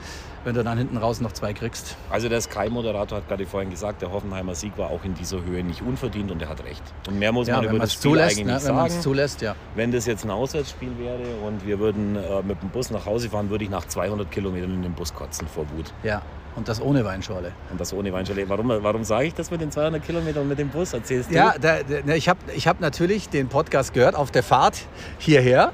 wenn 0.45 0.55
du 0.55 0.63
dann 0.63 0.77
hinten 0.77 0.95
raus 0.97 1.19
noch 1.19 1.33
zwei 1.33 1.51
kriegst. 1.53 1.97
Also 2.09 2.29
der 2.29 2.39
Sky-Moderator 2.39 3.17
hat 3.17 3.27
gerade 3.27 3.45
vorhin 3.45 3.69
gesagt, 3.71 4.01
der 4.01 4.11
Hoffenheimer 4.11 4.55
Sieg 4.55 4.77
war 4.77 4.89
auch 4.91 5.03
in 5.03 5.13
dieser 5.15 5.43
Höhe 5.43 5.63
nicht 5.63 5.81
unverdient 5.81 6.31
und 6.31 6.41
er 6.41 6.47
hat 6.49 6.63
recht. 6.63 6.81
Und 7.07 7.19
mehr 7.19 7.31
muss 7.33 7.47
Ja, 7.47 7.55
man 7.57 7.65
wenn 7.65 7.71
über 7.71 7.79
das 7.79 7.93
Spiel 7.93 8.11
zulässt, 8.11 8.37
eigentlich 8.37 8.45
ne? 8.47 8.53
nicht 8.53 8.65
wenn 8.67 8.75
man 8.75 8.85
es 8.87 8.93
sagen. 8.93 9.03
zulässt, 9.03 9.41
ja. 9.41 9.55
Wenn 9.75 9.91
das 9.91 10.05
jetzt 10.05 10.23
ein 10.23 10.31
Auswärtsspiel 10.31 10.91
wäre 10.97 11.19
und 11.45 11.65
wir 11.65 11.79
würden 11.79 12.15
äh, 12.15 12.41
mit 12.43 12.61
dem 12.61 12.69
Bus 12.69 12.91
nach 12.91 13.05
Hause 13.05 13.29
fahren, 13.29 13.49
würde 13.49 13.65
ich 13.65 13.69
nach 13.69 13.85
200 13.85 14.31
Kilometern 14.31 14.71
in 14.73 14.81
den 14.83 14.93
Bus 14.93 15.13
kotzen 15.13 15.47
vor 15.47 15.65
Wut. 15.75 15.91
ja. 16.03 16.21
Und 16.57 16.69
das 16.69 16.81
ohne 16.81 17.03
Weinschorle. 17.03 17.51
Und 17.69 17.81
das 17.81 17.91
ohne 17.91 18.13
Weinschale. 18.13 18.47
Warum, 18.47 18.69
warum 18.69 19.03
sage 19.03 19.25
ich 19.27 19.33
das 19.33 19.51
mit 19.51 19.59
den 19.59 19.71
200 19.71 20.01
Kilometern 20.01 20.47
mit 20.47 20.57
dem 20.57 20.69
Bus? 20.69 20.93
Erzählst 20.93 21.29
du? 21.29 21.35
Ja, 21.35 21.53
da, 21.59 21.79
da, 21.83 21.95
ne, 22.05 22.15
ich 22.15 22.29
habe 22.29 22.39
ich 22.55 22.65
hab 22.65 22.79
natürlich 22.79 23.27
den 23.27 23.49
Podcast 23.49 23.93
gehört 23.93 24.15
auf 24.15 24.31
der 24.31 24.41
Fahrt 24.41 24.77
hierher. 25.17 25.73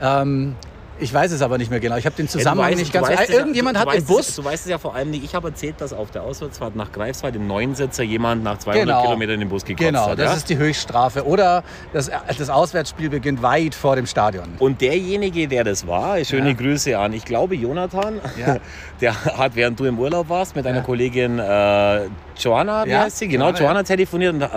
Ähm, 0.00 0.54
ich 1.02 1.12
weiß 1.12 1.32
es 1.32 1.42
aber 1.42 1.58
nicht 1.58 1.70
mehr 1.70 1.80
genau. 1.80 1.96
Ich 1.96 2.06
habe 2.06 2.16
den 2.16 2.26
Ja, 2.26 2.32
Zusammenhang 2.32 2.72
weißt- 2.72 2.76
nicht 2.76 2.92
ganz. 2.92 3.08
weißt 3.08 3.22
es 3.24 3.28
ja- 3.28 3.34
irgendjemand 3.36 3.76
du, 3.76 3.80
hat 3.80 3.86
du 3.88 3.92
im 3.92 3.96
weißt 3.98 4.10
es- 4.10 4.16
Bus. 4.16 4.36
Du 4.36 4.44
weißt 4.44 4.64
es 4.64 4.70
ja 4.70 4.78
vor 4.78 4.94
allem 4.94 5.10
nicht. 5.10 5.24
Ich 5.24 5.34
habe 5.34 5.48
erzählt, 5.48 5.80
dass 5.80 5.92
auf 5.92 6.10
der 6.10 6.22
Auswärtsfahrt 6.22 6.76
nach 6.76 6.90
Greifswald 6.92 7.36
im 7.36 7.46
Neunsitzer 7.46 8.02
jemand 8.02 8.42
nach 8.44 8.58
200 8.58 8.86
Genau. 8.86 9.02
Kilometern 9.02 9.34
in 9.34 9.40
den 9.40 9.48
Bus 9.48 9.64
gekotzt 9.64 9.84
Genau, 9.86 10.06
hat. 10.10 10.18
das 10.18 10.30
ja? 10.30 10.36
ist 10.36 10.48
die 10.48 10.56
Höchststrafe. 10.56 11.26
Oder 11.26 11.62
das, 11.92 12.10
das 12.38 12.48
Auswärtsspiel 12.50 13.10
beginnt 13.10 13.42
weit 13.42 13.74
vor 13.74 13.96
dem 13.96 14.06
Stadion. 14.06 14.44
Und 14.58 14.80
derjenige, 14.80 15.48
der 15.48 15.64
das 15.64 15.86
war, 15.86 16.22
schöne 16.24 16.50
Ja. 16.50 16.54
Grüße 16.56 16.98
an, 16.98 17.12
ich 17.12 17.24
glaube 17.24 17.54
Jonathan, 17.56 18.20
Ja. 18.38 18.58
der 19.00 19.24
hat, 19.24 19.54
während 19.56 19.78
du 19.80 19.84
im 19.84 19.98
Urlaub 19.98 20.28
warst, 20.28 20.54
mit 20.56 20.64
deiner 20.64 20.78
Ja. 20.78 20.82
Kollegin 20.84 21.38
äh, 21.38 22.02
Joanna, 22.38 22.84
wie 22.86 22.90
Ja, 22.90 23.00
heißt 23.00 23.18
sie? 23.18 23.28
Genau, 23.28 23.46
Joanna, 23.46 23.58
Joanna, 23.60 23.82
telefoniert 23.82 24.34
und 24.34 24.42
äh, 24.42 24.48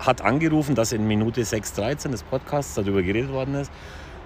hat 0.00 0.20
angerufen, 0.22 0.74
dass 0.74 0.92
in 0.92 1.06
Minute 1.06 1.42
6.13 1.42 2.10
des 2.10 2.22
Podcasts 2.22 2.74
darüber 2.74 3.02
geredet 3.02 3.32
worden 3.32 3.54
ist. 3.54 3.70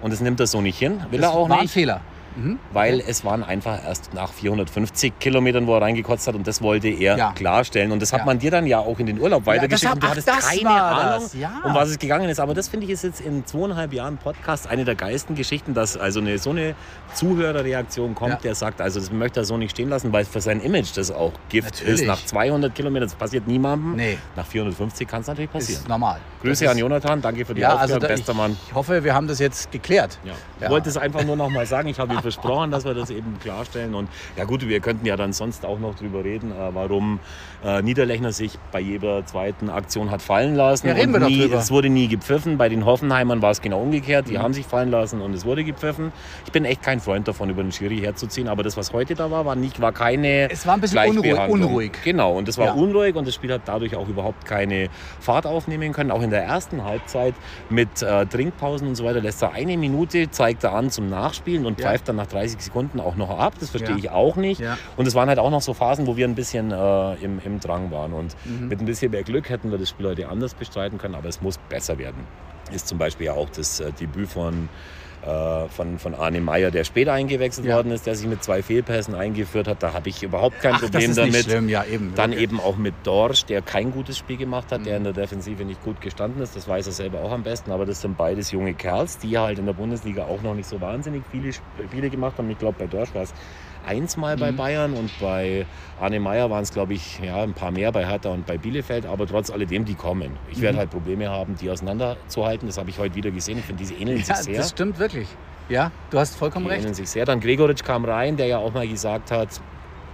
Und 0.01 0.13
das 0.13 0.21
nimmt 0.21 0.39
er 0.39 0.47
so 0.47 0.61
nicht 0.61 0.77
hin, 0.77 1.01
will 1.09 1.21
das 1.21 1.31
er 1.31 1.37
auch 1.37 1.49
war 1.49 1.57
ein 1.57 1.63
nicht. 1.63 1.73
Fehler. 1.73 2.01
Mhm. 2.37 2.59
Weil 2.71 3.01
es 3.05 3.25
waren 3.25 3.43
einfach 3.43 3.83
erst 3.83 4.13
nach 4.13 4.31
450 4.31 5.19
Kilometern, 5.19 5.67
wo 5.67 5.75
er 5.75 5.81
reingekotzt 5.81 6.27
hat 6.27 6.35
und 6.35 6.45
das 6.47 6.61
wollte 6.61 6.87
er 6.87 7.17
Ja. 7.17 7.31
klarstellen. 7.33 7.91
Und 7.91 8.01
das 8.01 8.13
hat 8.13 8.19
Ja. 8.19 8.25
man 8.25 8.39
dir 8.39 8.51
dann 8.51 8.67
ja 8.67 8.79
auch 8.79 8.99
in 8.99 9.07
den 9.07 9.19
Urlaub 9.19 9.45
weitergeschickt 9.45 9.83
das 9.85 9.93
und 9.95 10.03
du 10.03 10.07
hab- 10.07 10.11
hattest 10.11 10.29
ach, 10.31 10.35
das 10.37 10.47
keine 10.49 10.69
Ahnung, 10.81 11.27
ja. 11.39 11.51
um 11.65 11.73
was 11.73 11.89
es 11.89 11.99
gegangen 11.99 12.29
ist. 12.29 12.39
Aber 12.39 12.53
das 12.53 12.67
finde 12.67 12.85
ich 12.85 12.91
ist 12.91 13.03
jetzt 13.03 13.21
in 13.21 13.45
zweieinhalb 13.45 13.91
Jahren 13.93 14.17
Podcast 14.17 14.67
eine 14.67 14.85
der 14.85 14.95
geilsten 14.95 15.35
Geschichten, 15.35 15.73
dass 15.73 15.97
also 15.97 16.19
eine, 16.19 16.37
so 16.37 16.51
eine 16.51 16.75
Zuhörerreaktion 17.13 18.15
kommt, 18.15 18.31
Ja. 18.33 18.37
der 18.37 18.55
sagt, 18.55 18.79
also 18.81 18.99
das 18.99 19.11
möchte 19.11 19.41
er 19.41 19.45
so 19.45 19.57
nicht 19.57 19.71
stehen 19.71 19.89
lassen, 19.89 20.13
weil 20.13 20.23
für 20.25 20.39
sein 20.41 20.61
Image 20.61 20.95
das 20.95 21.11
auch 21.11 21.33
Gift 21.49 21.71
Natürlich. 21.75 22.01
ist. 22.01 22.07
Nach 22.07 22.23
200 22.23 22.73
Kilometern, 22.73 23.07
das 23.09 23.15
passiert 23.15 23.47
niemandem. 23.47 23.95
Nee, 23.95 24.17
Nach 24.35 24.45
450 24.45 25.07
kann 25.07 25.21
es 25.21 25.27
natürlich 25.27 25.51
passieren. 25.51 25.81
ist 25.81 25.89
normal. 25.89 26.19
Grüße 26.41 26.63
Das 26.65 26.71
an 26.71 26.77
ist- 26.77 26.81
Jonathan, 26.81 27.21
danke 27.21 27.45
für 27.45 27.53
die 27.53 27.61
Ja, 27.61 27.73
Aufklärung, 27.73 27.93
also 27.95 27.99
da, 27.99 28.07
bester 28.07 28.31
ich, 28.31 28.37
Mann. 28.37 28.57
ich 28.67 28.73
hoffe, 28.75 29.03
wir 29.03 29.13
haben 29.13 29.27
das 29.27 29.39
jetzt 29.39 29.71
geklärt. 29.71 30.19
Ja. 30.23 30.33
Ich 30.57 30.63
Ja. 30.63 30.69
wollte 30.69 30.89
es 30.89 30.97
einfach 30.97 31.23
nur 31.23 31.35
noch 31.35 31.49
mal 31.49 31.65
sagen. 31.65 31.89
Ich 31.89 31.99
habe 31.99 32.13
versprochen, 32.31 32.71
dass 32.71 32.83
wir 32.85 32.93
das 32.93 33.09
eben 33.09 33.39
klarstellen. 33.39 33.95
Und 33.95 34.09
ja 34.35 34.43
gut, 34.43 34.67
wir 34.67 34.79
könnten 34.81 35.05
ja 35.05 35.15
dann 35.15 35.31
sonst 35.33 35.65
auch 35.65 35.79
noch 35.79 35.95
drüber 35.95 36.23
reden, 36.23 36.51
äh, 36.51 36.55
warum 36.73 37.19
äh, 37.63 37.81
Niederlechner 37.81 38.31
sich 38.31 38.57
bei 38.71 38.79
jeder 38.79 39.25
zweiten 39.25 39.69
Aktion 39.69 40.11
hat 40.11 40.21
fallen 40.21 40.55
lassen. 40.55 40.87
Ja, 40.87 40.93
reden 40.93 41.13
wir 41.13 41.19
nie, 41.21 41.39
drüber. 41.39 41.57
Es 41.57 41.71
wurde 41.71 41.89
nie 41.89 42.07
gepfiffen. 42.07 42.57
Bei 42.57 42.69
den 42.69 42.85
Hoffenheimern 42.85 43.41
war 43.41 43.51
es 43.51 43.61
genau 43.61 43.79
umgekehrt. 43.81 44.27
Die 44.27 44.33
Mhm. 44.33 44.41
haben 44.43 44.53
sich 44.53 44.65
fallen 44.65 44.91
lassen 44.91 45.21
und 45.21 45.33
es 45.33 45.45
wurde 45.45 45.63
gepfiffen. 45.63 46.11
Ich 46.45 46.51
bin 46.51 46.65
echt 46.65 46.83
kein 46.83 46.99
Freund 46.99 47.27
davon, 47.27 47.49
über 47.49 47.63
den 47.63 47.71
Schiri 47.71 47.97
herzuziehen. 47.99 48.47
Aber 48.47 48.63
das, 48.63 48.75
was 48.77 48.91
heute 48.93 49.15
da 49.15 49.31
war, 49.31 49.45
war, 49.45 49.55
nicht, 49.55 49.79
war 49.81 49.91
keine 49.93 50.49
Es 50.51 50.67
war 50.67 50.73
ein 50.75 50.81
bisschen 50.81 50.99
unruhig. 51.09 51.37
Unruhig. 51.49 51.91
Genau, 52.03 52.33
und 52.37 52.47
das 52.47 52.57
war 52.57 52.67
Ja. 52.67 52.73
unruhig 52.73 53.15
und 53.15 53.27
das 53.27 53.35
Spiel 53.35 53.51
hat 53.53 53.61
dadurch 53.65 53.95
auch 53.95 54.07
überhaupt 54.07 54.45
keine 54.45 54.89
Fahrt 55.19 55.45
aufnehmen 55.45 55.93
können. 55.93 56.11
Auch 56.11 56.21
in 56.21 56.29
der 56.29 56.43
ersten 56.43 56.83
Halbzeit 56.83 57.33
mit 57.69 58.01
äh, 58.01 58.25
Trinkpausen 58.25 58.87
und 58.87 58.95
so 58.95 59.05
weiter 59.05 59.21
lässt 59.21 59.41
er 59.41 59.53
eine 59.53 59.77
Minute, 59.77 60.29
zeigt 60.31 60.63
er 60.63 60.73
an 60.73 60.89
zum 60.91 61.09
Nachspielen 61.09 61.65
und 61.65 61.79
Ja. 61.79 61.87
pfeift 61.89 62.06
dann 62.07 62.15
nach 62.15 62.27
30 62.27 62.61
Sekunden 62.61 62.99
auch 62.99 63.15
noch 63.15 63.37
ab. 63.37 63.53
Das 63.59 63.69
verstehe 63.69 63.91
Ja. 63.91 63.97
ich 63.97 64.09
auch 64.09 64.35
nicht. 64.35 64.59
Ja. 64.61 64.77
Und 64.95 65.07
es 65.07 65.15
waren 65.15 65.29
halt 65.29 65.39
auch 65.39 65.49
noch 65.51 65.61
so 65.61 65.73
Phasen, 65.73 66.07
wo 66.07 66.17
wir 66.17 66.27
ein 66.27 66.35
bisschen 66.35 66.71
äh, 66.71 67.13
im, 67.15 67.39
im 67.43 67.59
Drang 67.59 67.91
waren. 67.91 68.13
Und 68.13 68.35
Mhm. 68.45 68.67
mit 68.69 68.79
ein 68.79 68.85
bisschen 68.85 69.11
mehr 69.11 69.23
Glück 69.23 69.49
hätten 69.49 69.71
wir 69.71 69.77
das 69.77 69.89
Spiel 69.89 70.07
heute 70.07 70.27
anders 70.29 70.53
bestreiten 70.53 70.97
können, 70.97 71.15
aber 71.15 71.29
es 71.29 71.41
muss 71.41 71.57
besser 71.69 71.97
werden. 71.97 72.25
Ist 72.69 72.87
zum 72.87 72.97
Beispiel 72.97 73.29
auch 73.29 73.49
das 73.49 73.79
äh, 73.79 73.91
Debüt 73.91 74.29
von 74.29 74.69
äh, 75.27 75.67
von, 75.69 75.99
von 75.99 76.15
Arne 76.15 76.39
Meyer, 76.39 76.71
der 76.71 76.83
später 76.83 77.11
eingewechselt 77.11 77.67
ja. 77.67 77.75
worden 77.75 77.91
ist, 77.91 78.05
der 78.05 78.15
sich 78.15 78.27
mit 78.27 78.43
zwei 78.43 78.61
Fehlpässen 78.61 79.15
eingeführt 79.15 79.67
hat. 79.67 79.83
Da 79.83 79.91
habe 79.93 80.07
ich 80.09 80.23
überhaupt 80.23 80.61
kein 80.61 80.75
Ach, 80.75 80.81
Problem 80.81 81.13
damit. 81.15 81.45
Schlimm. 81.45 81.69
Ja, 81.69 81.83
eben. 81.83 82.13
Dann 82.15 82.31
okay. 82.31 82.43
eben 82.43 82.59
auch 82.59 82.77
mit 82.77 82.93
Dorsch, 83.03 83.43
der 83.45 83.61
kein 83.61 83.91
gutes 83.91 84.17
Spiel 84.17 84.37
gemacht 84.37 84.71
hat, 84.71 84.81
mhm. 84.81 84.85
der 84.85 84.97
in 84.97 85.03
der 85.03 85.13
Defensive 85.13 85.65
nicht 85.65 85.83
gut 85.83 85.99
gestanden 86.01 86.41
ist. 86.41 86.55
Das 86.55 86.67
weiß 86.67 86.85
er 86.85 86.93
selber 86.93 87.21
auch 87.21 87.31
am 87.31 87.43
besten. 87.43 87.71
Aber 87.71 87.85
das 87.85 88.01
sind 88.01 88.15
beides 88.15 88.51
junge 88.51 88.73
Kerls, 88.73 89.17
die 89.17 89.37
halt 89.37 89.59
in 89.59 89.65
der 89.65 89.73
Bundesliga 89.73 90.25
auch 90.25 90.41
noch 90.43 90.53
nicht 90.53 90.69
so 90.69 90.79
wahnsinnig 90.79 91.23
viele 91.31 91.51
Spiele 91.51 92.09
gemacht 92.09 92.37
haben. 92.37 92.49
Ich 92.49 92.59
glaube, 92.59 92.77
bei 92.79 92.87
Dorsch 92.87 93.13
war 93.13 93.23
es 93.23 93.33
eins 93.87 94.17
mal 94.17 94.37
bei 94.37 94.51
mhm. 94.51 94.57
Bayern 94.57 94.93
und 94.93 95.09
bei 95.19 95.65
Arne 95.99 96.19
Meyer 96.19 96.49
waren 96.49 96.63
es, 96.63 96.71
glaube 96.71 96.93
ich, 96.93 97.19
ja, 97.19 97.41
ein 97.41 97.53
paar 97.53 97.71
mehr 97.71 97.91
bei 97.91 98.05
Hertha 98.05 98.29
und 98.29 98.45
bei 98.45 98.57
Bielefeld, 98.57 99.05
aber 99.05 99.25
trotz 99.25 99.49
alledem, 99.49 99.85
die 99.85 99.95
kommen. 99.95 100.31
Ich 100.51 100.61
werde 100.61 100.75
mhm. 100.75 100.79
halt 100.79 100.91
Probleme 100.91 101.29
haben, 101.29 101.55
die 101.55 101.69
auseinanderzuhalten. 101.69 102.67
Das 102.67 102.77
habe 102.77 102.89
ich 102.89 102.99
heute 102.99 103.15
wieder 103.15 103.31
gesehen. 103.31 103.57
Ich 103.57 103.65
finde, 103.65 103.83
diese 103.83 103.95
ähneln 103.95 104.19
ja, 104.19 104.25
sich 104.25 104.35
sehr. 104.37 104.57
Das 104.57 104.69
stimmt 104.69 104.99
wirklich. 104.99 105.27
Ja, 105.69 105.91
du 106.11 106.19
hast 106.19 106.35
vollkommen 106.35 106.65
die 106.65 106.71
recht. 106.71 106.81
ähneln 106.81 106.93
sich 106.93 107.09
sehr. 107.09 107.25
Dann 107.25 107.39
Gregoritsch 107.39 107.83
kam 107.83 108.05
rein, 108.05 108.37
der 108.37 108.47
ja 108.47 108.57
auch 108.57 108.73
mal 108.73 108.87
gesagt 108.87 109.31
hat, 109.31 109.49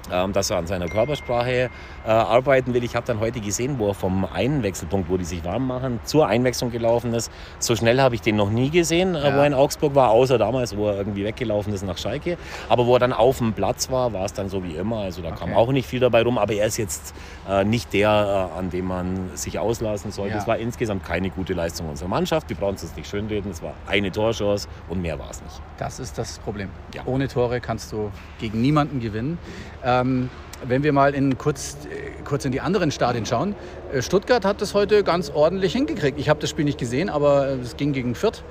dass 0.09 0.49
er 0.49 0.57
an 0.57 0.67
seiner 0.67 0.87
Körpersprache 0.87 1.69
äh, 2.05 2.09
arbeiten 2.09 2.73
will. 2.73 2.83
Ich 2.83 2.95
habe 2.95 3.05
dann 3.05 3.19
heute 3.19 3.39
gesehen, 3.39 3.79
wo 3.79 3.89
er 3.89 3.93
vom 3.93 4.25
Einwechselpunkt, 4.25 5.09
wo 5.09 5.17
die 5.17 5.25
sich 5.25 5.43
warm 5.45 5.67
machen, 5.67 5.99
zur 6.03 6.27
Einwechslung 6.27 6.71
gelaufen 6.71 7.13
ist. 7.13 7.31
So 7.59 7.75
schnell 7.75 8.01
habe 8.01 8.15
ich 8.15 8.21
den 8.21 8.35
noch 8.35 8.49
nie 8.49 8.69
gesehen, 8.69 9.15
äh, 9.15 9.29
ja. 9.29 9.35
wo 9.35 9.39
er 9.39 9.47
in 9.47 9.53
Augsburg 9.53 9.95
war, 9.95 10.09
außer 10.09 10.37
damals, 10.37 10.75
wo 10.75 10.89
er 10.89 10.97
irgendwie 10.97 11.23
weggelaufen 11.23 11.73
ist 11.73 11.83
nach 11.83 11.97
Schalke. 11.97 12.37
Aber 12.69 12.85
wo 12.85 12.95
er 12.95 12.99
dann 12.99 13.13
auf 13.13 13.37
dem 13.37 13.53
Platz 13.53 13.89
war, 13.89 14.13
war 14.13 14.25
es 14.25 14.33
dann 14.33 14.49
so 14.49 14.63
wie 14.63 14.75
immer. 14.75 14.97
Also 14.97 15.21
da 15.21 15.29
okay. 15.29 15.39
kam 15.39 15.53
auch 15.53 15.71
nicht 15.71 15.87
viel 15.87 15.99
dabei 15.99 16.23
rum. 16.23 16.37
Aber 16.37 16.53
er 16.53 16.67
ist 16.67 16.77
jetzt 16.77 17.13
äh, 17.49 17.63
nicht 17.63 17.93
der, 17.93 18.49
äh, 18.53 18.59
an 18.59 18.69
dem 18.69 18.85
man 18.85 19.29
sich 19.35 19.59
auslassen 19.59 20.11
sollte. 20.11 20.35
Ja. 20.35 20.41
Es 20.41 20.47
war 20.47 20.57
insgesamt 20.57 21.05
keine 21.05 21.29
gute 21.29 21.53
Leistung 21.53 21.89
unserer 21.89 22.09
Mannschaft. 22.09 22.49
Wir 22.49 22.57
brauchen 22.57 22.75
es 22.75 22.83
jetzt 22.83 22.97
nicht 22.97 23.09
schönreden. 23.09 23.51
Es 23.51 23.61
war 23.61 23.73
eine 23.87 24.11
Torchance 24.11 24.67
und 24.89 25.01
mehr 25.01 25.17
war 25.19 25.29
es 25.29 25.41
nicht. 25.41 25.61
Das 25.77 25.99
ist 25.99 26.17
das 26.17 26.39
Problem. 26.39 26.69
Ja. 26.93 27.03
Ohne 27.05 27.27
Tore 27.27 27.61
kannst 27.61 27.91
du 27.91 28.11
gegen 28.39 28.61
niemanden 28.61 28.99
gewinnen. 28.99 29.37
Ähm, 29.83 29.92
wenn 30.65 30.83
wir 30.83 30.93
mal 30.93 31.13
in 31.13 31.37
kurz, 31.37 31.77
äh, 31.85 32.23
kurz 32.23 32.45
in 32.45 32.51
die 32.51 32.61
anderen 32.61 32.91
Stadien 32.91 33.25
schauen, 33.25 33.55
äh, 33.91 34.01
Stuttgart 34.01 34.45
hat 34.45 34.61
das 34.61 34.73
heute 34.73 35.03
ganz 35.03 35.29
ordentlich 35.29 35.73
hingekriegt. 35.73 36.19
Ich 36.19 36.29
habe 36.29 36.39
das 36.39 36.49
Spiel 36.49 36.65
nicht 36.65 36.77
gesehen, 36.77 37.09
aber 37.09 37.47
es 37.61 37.77
ging 37.77 37.93
gegen 37.93 38.15
Fürth. 38.15 38.43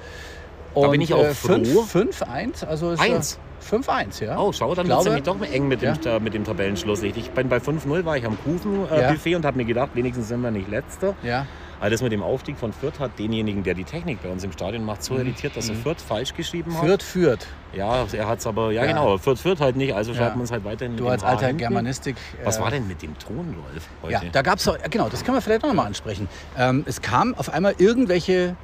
Und, 0.74 0.84
da 0.84 0.88
bin 0.88 1.00
ich 1.00 1.12
auch 1.12 1.24
äh, 1.24 1.34
froh. 1.34 1.54
5-1, 1.54 2.64
also 2.66 2.94
1. 2.98 3.38
5-1, 3.62 4.24
ja. 4.24 4.38
Oh, 4.38 4.52
schau, 4.52 4.74
dann 4.74 4.88
wird 4.88 4.98
es 4.98 5.04
nämlich 5.04 5.22
doch 5.22 5.40
eng 5.40 5.68
mit 5.68 5.82
dem, 5.82 5.94
ja. 6.02 6.18
mit 6.18 6.34
dem 6.34 6.44
Tabellenschluss. 6.44 7.02
Ich 7.02 7.30
bin 7.30 7.48
bei 7.48 7.58
5-0 7.58 8.04
war 8.04 8.16
ich 8.16 8.26
am 8.26 8.36
Kuchen-Buffet 8.42 9.30
ja. 9.30 9.36
und 9.36 9.44
habe 9.44 9.56
mir 9.56 9.64
gedacht, 9.64 9.90
wenigstens 9.94 10.28
sind 10.28 10.40
wir 10.40 10.50
nicht 10.50 10.68
Letzter. 10.68 11.14
Ja. 11.22 11.46
Aber 11.82 11.90
das 11.90 12.00
mit 12.00 12.12
dem 12.12 12.22
Aufstieg 12.22 12.58
von 12.58 12.72
Fürth 12.72 13.00
hat 13.00 13.18
denjenigen, 13.18 13.64
der 13.64 13.74
die 13.74 13.82
Technik 13.82 14.22
bei 14.22 14.28
uns 14.28 14.44
im 14.44 14.52
Stadion 14.52 14.84
macht, 14.84 15.02
so 15.02 15.14
mhm. 15.14 15.22
irritiert, 15.22 15.56
dass 15.56 15.68
er 15.68 15.74
mhm. 15.74 15.82
Fürth 15.82 16.00
falsch 16.00 16.32
geschrieben 16.32 16.72
hat. 16.72 16.84
Fürth 16.84 17.02
führt. 17.02 17.48
Ja, 17.72 18.06
er 18.12 18.28
hat 18.28 18.38
es 18.38 18.46
aber, 18.46 18.70
ja, 18.70 18.82
ja, 18.82 18.86
genau, 18.86 19.18
Fürth 19.18 19.40
führt 19.40 19.60
halt 19.60 19.74
nicht, 19.74 19.92
also 19.92 20.14
schreibt 20.14 20.36
man 20.36 20.44
es 20.44 20.52
halt 20.52 20.64
weiterhin 20.64 20.96
Du 20.96 21.08
als 21.08 21.24
alter 21.24 21.52
Germanistik. 21.52 22.14
Was 22.44 22.60
war 22.60 22.68
äh, 22.68 22.76
denn 22.76 22.86
mit 22.86 23.02
dem 23.02 23.18
Ton, 23.18 23.56
Rolf? 23.68 23.88
Heute? 24.00 24.12
Ja, 24.12 24.22
da 24.30 24.42
gab 24.42 24.60
es, 24.60 24.70
genau, 24.90 25.08
das 25.08 25.24
können 25.24 25.36
wir 25.36 25.42
vielleicht 25.42 25.64
noch 25.64 25.74
mal 25.74 25.86
ansprechen. 25.86 26.28
Ähm, 26.56 26.84
es 26.86 27.02
kam 27.02 27.34
auf 27.34 27.52
einmal 27.52 27.74
irgendwelche 27.78 28.54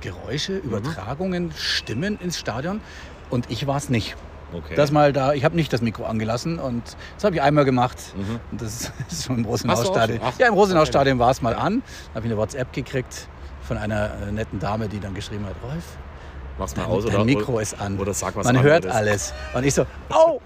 Geräusche, 0.00 0.52
mhm. 0.52 0.68
Übertragungen, 0.68 1.52
Stimmen 1.56 2.20
ins 2.20 2.38
Stadion 2.38 2.80
und 3.30 3.50
ich 3.50 3.66
war 3.66 3.78
es 3.78 3.88
nicht. 3.88 4.14
Okay. 4.54 4.74
Das 4.74 4.90
mal 4.90 5.12
da, 5.12 5.32
ich 5.32 5.44
habe 5.44 5.56
nicht 5.56 5.72
das 5.72 5.82
Mikro 5.82 6.04
angelassen 6.04 6.58
und 6.58 6.82
das 7.16 7.24
habe 7.24 7.36
ich 7.36 7.42
einmal 7.42 7.64
gemacht. 7.64 7.98
Mhm. 8.16 8.40
Und 8.52 8.62
das 8.62 8.92
ist 9.10 9.24
schon 9.24 9.38
im 9.38 9.44
Rosenhausstadion. 9.44 10.20
Ja, 10.38 10.48
im 10.48 10.54
Rosenhausstadion 10.54 11.18
war 11.18 11.30
es 11.30 11.42
mal 11.42 11.54
an. 11.54 11.82
Da 12.12 12.16
habe 12.16 12.26
ich 12.26 12.32
eine 12.32 12.40
WhatsApp 12.40 12.72
gekriegt 12.72 13.28
von 13.62 13.78
einer 13.78 14.10
äh, 14.28 14.32
netten 14.32 14.60
Dame, 14.60 14.88
die 14.88 15.00
dann 15.00 15.14
geschrieben 15.14 15.46
hat, 15.46 15.54
Rolf, 15.62 15.84
Mach's 16.58 16.76
mal 16.76 16.82
dein, 16.82 16.92
aus, 16.92 17.04
dein 17.04 17.14
oder, 17.14 17.24
Mikro 17.24 17.58
ist 17.58 17.80
an. 17.80 17.98
Oder 17.98 18.14
sag 18.14 18.36
was 18.36 18.46
Man 18.46 18.62
hört 18.62 18.86
alles. 18.86 19.34
Und 19.54 19.64
ich 19.64 19.74
so, 19.74 19.86
oh, 20.10 20.40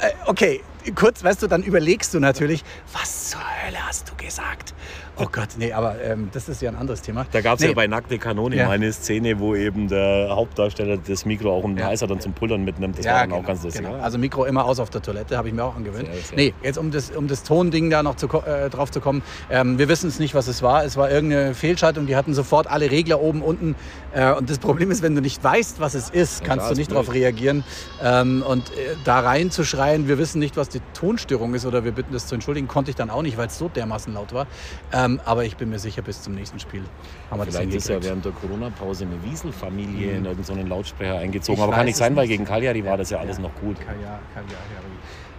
äh, 0.00 0.10
okay, 0.26 0.62
kurz, 0.94 1.24
weißt 1.24 1.42
du, 1.42 1.46
dann 1.46 1.62
überlegst 1.62 2.12
du 2.14 2.20
natürlich, 2.20 2.64
was 2.92 3.30
zur 3.30 3.40
Hölle 3.40 3.78
hast 3.86 4.10
du 4.10 4.14
gesagt? 4.16 4.74
Oh 5.20 5.26
Gott, 5.32 5.48
nee, 5.58 5.72
aber 5.72 6.00
ähm, 6.00 6.28
das 6.32 6.48
ist 6.48 6.62
ja 6.62 6.70
ein 6.70 6.76
anderes 6.76 7.02
Thema. 7.02 7.26
Da 7.32 7.40
gab 7.40 7.54
es 7.54 7.60
nee. 7.60 7.68
ja 7.68 7.74
bei 7.74 7.88
Nackte 7.88 8.18
Kanone 8.18 8.56
ja. 8.56 8.70
eine 8.70 8.92
Szene, 8.92 9.40
wo 9.40 9.56
eben 9.56 9.88
der 9.88 10.28
Hauptdarsteller 10.30 10.96
das 10.98 11.24
Mikro 11.24 11.52
auch 11.52 11.62
den 11.62 11.76
ja. 11.76 11.86
Hat 11.86 12.02
und 12.02 12.22
zum 12.22 12.32
Pullern 12.34 12.64
mitnimmt. 12.64 12.98
Das 12.98 13.04
ja, 13.04 13.12
war 13.12 13.20
dann 13.20 13.30
genau, 13.30 13.42
auch 13.42 13.46
ganz 13.46 13.64
lustig. 13.64 13.84
Genau. 13.84 13.98
Also 13.98 14.16
Mikro 14.18 14.44
immer 14.44 14.64
aus 14.64 14.78
auf 14.78 14.90
der 14.90 15.02
Toilette, 15.02 15.36
habe 15.36 15.48
ich 15.48 15.54
mir 15.54 15.64
auch 15.64 15.74
angewöhnt. 15.74 16.06
Sehr, 16.06 16.22
sehr. 16.22 16.36
Nee, 16.36 16.54
jetzt 16.62 16.78
um 16.78 16.92
das, 16.92 17.10
um 17.10 17.26
das 17.26 17.42
Tonding 17.42 17.90
da 17.90 18.04
noch 18.04 18.14
zu, 18.14 18.28
äh, 18.28 18.70
drauf 18.70 18.92
zu 18.92 19.00
kommen. 19.00 19.22
Ähm, 19.50 19.78
wir 19.78 19.88
wissen 19.88 20.06
es 20.06 20.20
nicht, 20.20 20.34
was 20.34 20.46
es 20.46 20.62
war. 20.62 20.84
Es 20.84 20.96
war 20.96 21.10
irgendeine 21.10 21.54
Fehlschaltung. 21.54 22.06
Die 22.06 22.14
hatten 22.14 22.32
sofort 22.34 22.68
alle 22.68 22.90
Regler 22.90 23.20
oben, 23.20 23.42
unten. 23.42 23.74
Äh, 24.12 24.32
und 24.34 24.48
das 24.48 24.58
Problem 24.58 24.90
ist, 24.92 25.02
wenn 25.02 25.16
du 25.16 25.20
nicht 25.20 25.42
weißt, 25.42 25.80
was 25.80 25.94
es 25.94 26.10
ist, 26.10 26.44
kannst 26.44 26.66
klar, 26.66 26.74
du 26.74 26.78
nicht 26.78 26.92
darauf 26.92 27.12
reagieren. 27.12 27.64
Ähm, 28.02 28.44
und 28.46 28.70
äh, 28.70 28.94
da 29.04 29.20
reinzuschreien, 29.20 30.06
wir 30.06 30.18
wissen 30.18 30.38
nicht, 30.38 30.56
was 30.56 30.68
die 30.68 30.80
Tonstörung 30.94 31.54
ist 31.54 31.66
oder 31.66 31.84
wir 31.84 31.92
bitten 31.92 32.12
das 32.12 32.28
zu 32.28 32.36
entschuldigen, 32.36 32.68
konnte 32.68 32.90
ich 32.90 32.96
dann 32.96 33.10
auch 33.10 33.22
nicht, 33.22 33.36
weil 33.36 33.48
es 33.48 33.58
so 33.58 33.68
dermaßen 33.68 34.14
laut 34.14 34.32
war. 34.32 34.46
Ähm, 34.92 35.07
aber 35.24 35.44
ich 35.44 35.56
bin 35.56 35.70
mir 35.70 35.78
sicher, 35.78 36.02
bis 36.02 36.22
zum 36.22 36.34
nächsten 36.34 36.58
Spiel 36.58 36.82
haben 37.30 37.40
wir 37.40 37.46
Vielleicht 37.46 37.68
das 37.68 37.84
ist 37.84 37.88
ja 37.88 38.02
während 38.02 38.24
der 38.24 38.32
Corona-Pause 38.32 39.04
eine 39.04 39.30
Wieselfamilie 39.30 40.12
mhm. 40.12 40.18
in 40.18 40.24
irgendeinen 40.26 40.62
so 40.62 40.68
Lautsprecher 40.68 41.18
eingezogen. 41.18 41.58
Ich 41.58 41.64
Aber 41.64 41.74
kann 41.74 41.86
nicht 41.86 41.96
sein, 41.96 42.14
weil 42.16 42.28
gegen 42.28 42.44
Cagliari 42.44 42.84
war 42.84 42.96
das 42.96 43.10
ja 43.10 43.18
alles 43.18 43.36
ja. 43.36 43.42
noch 43.44 43.54
gut. 43.60 43.76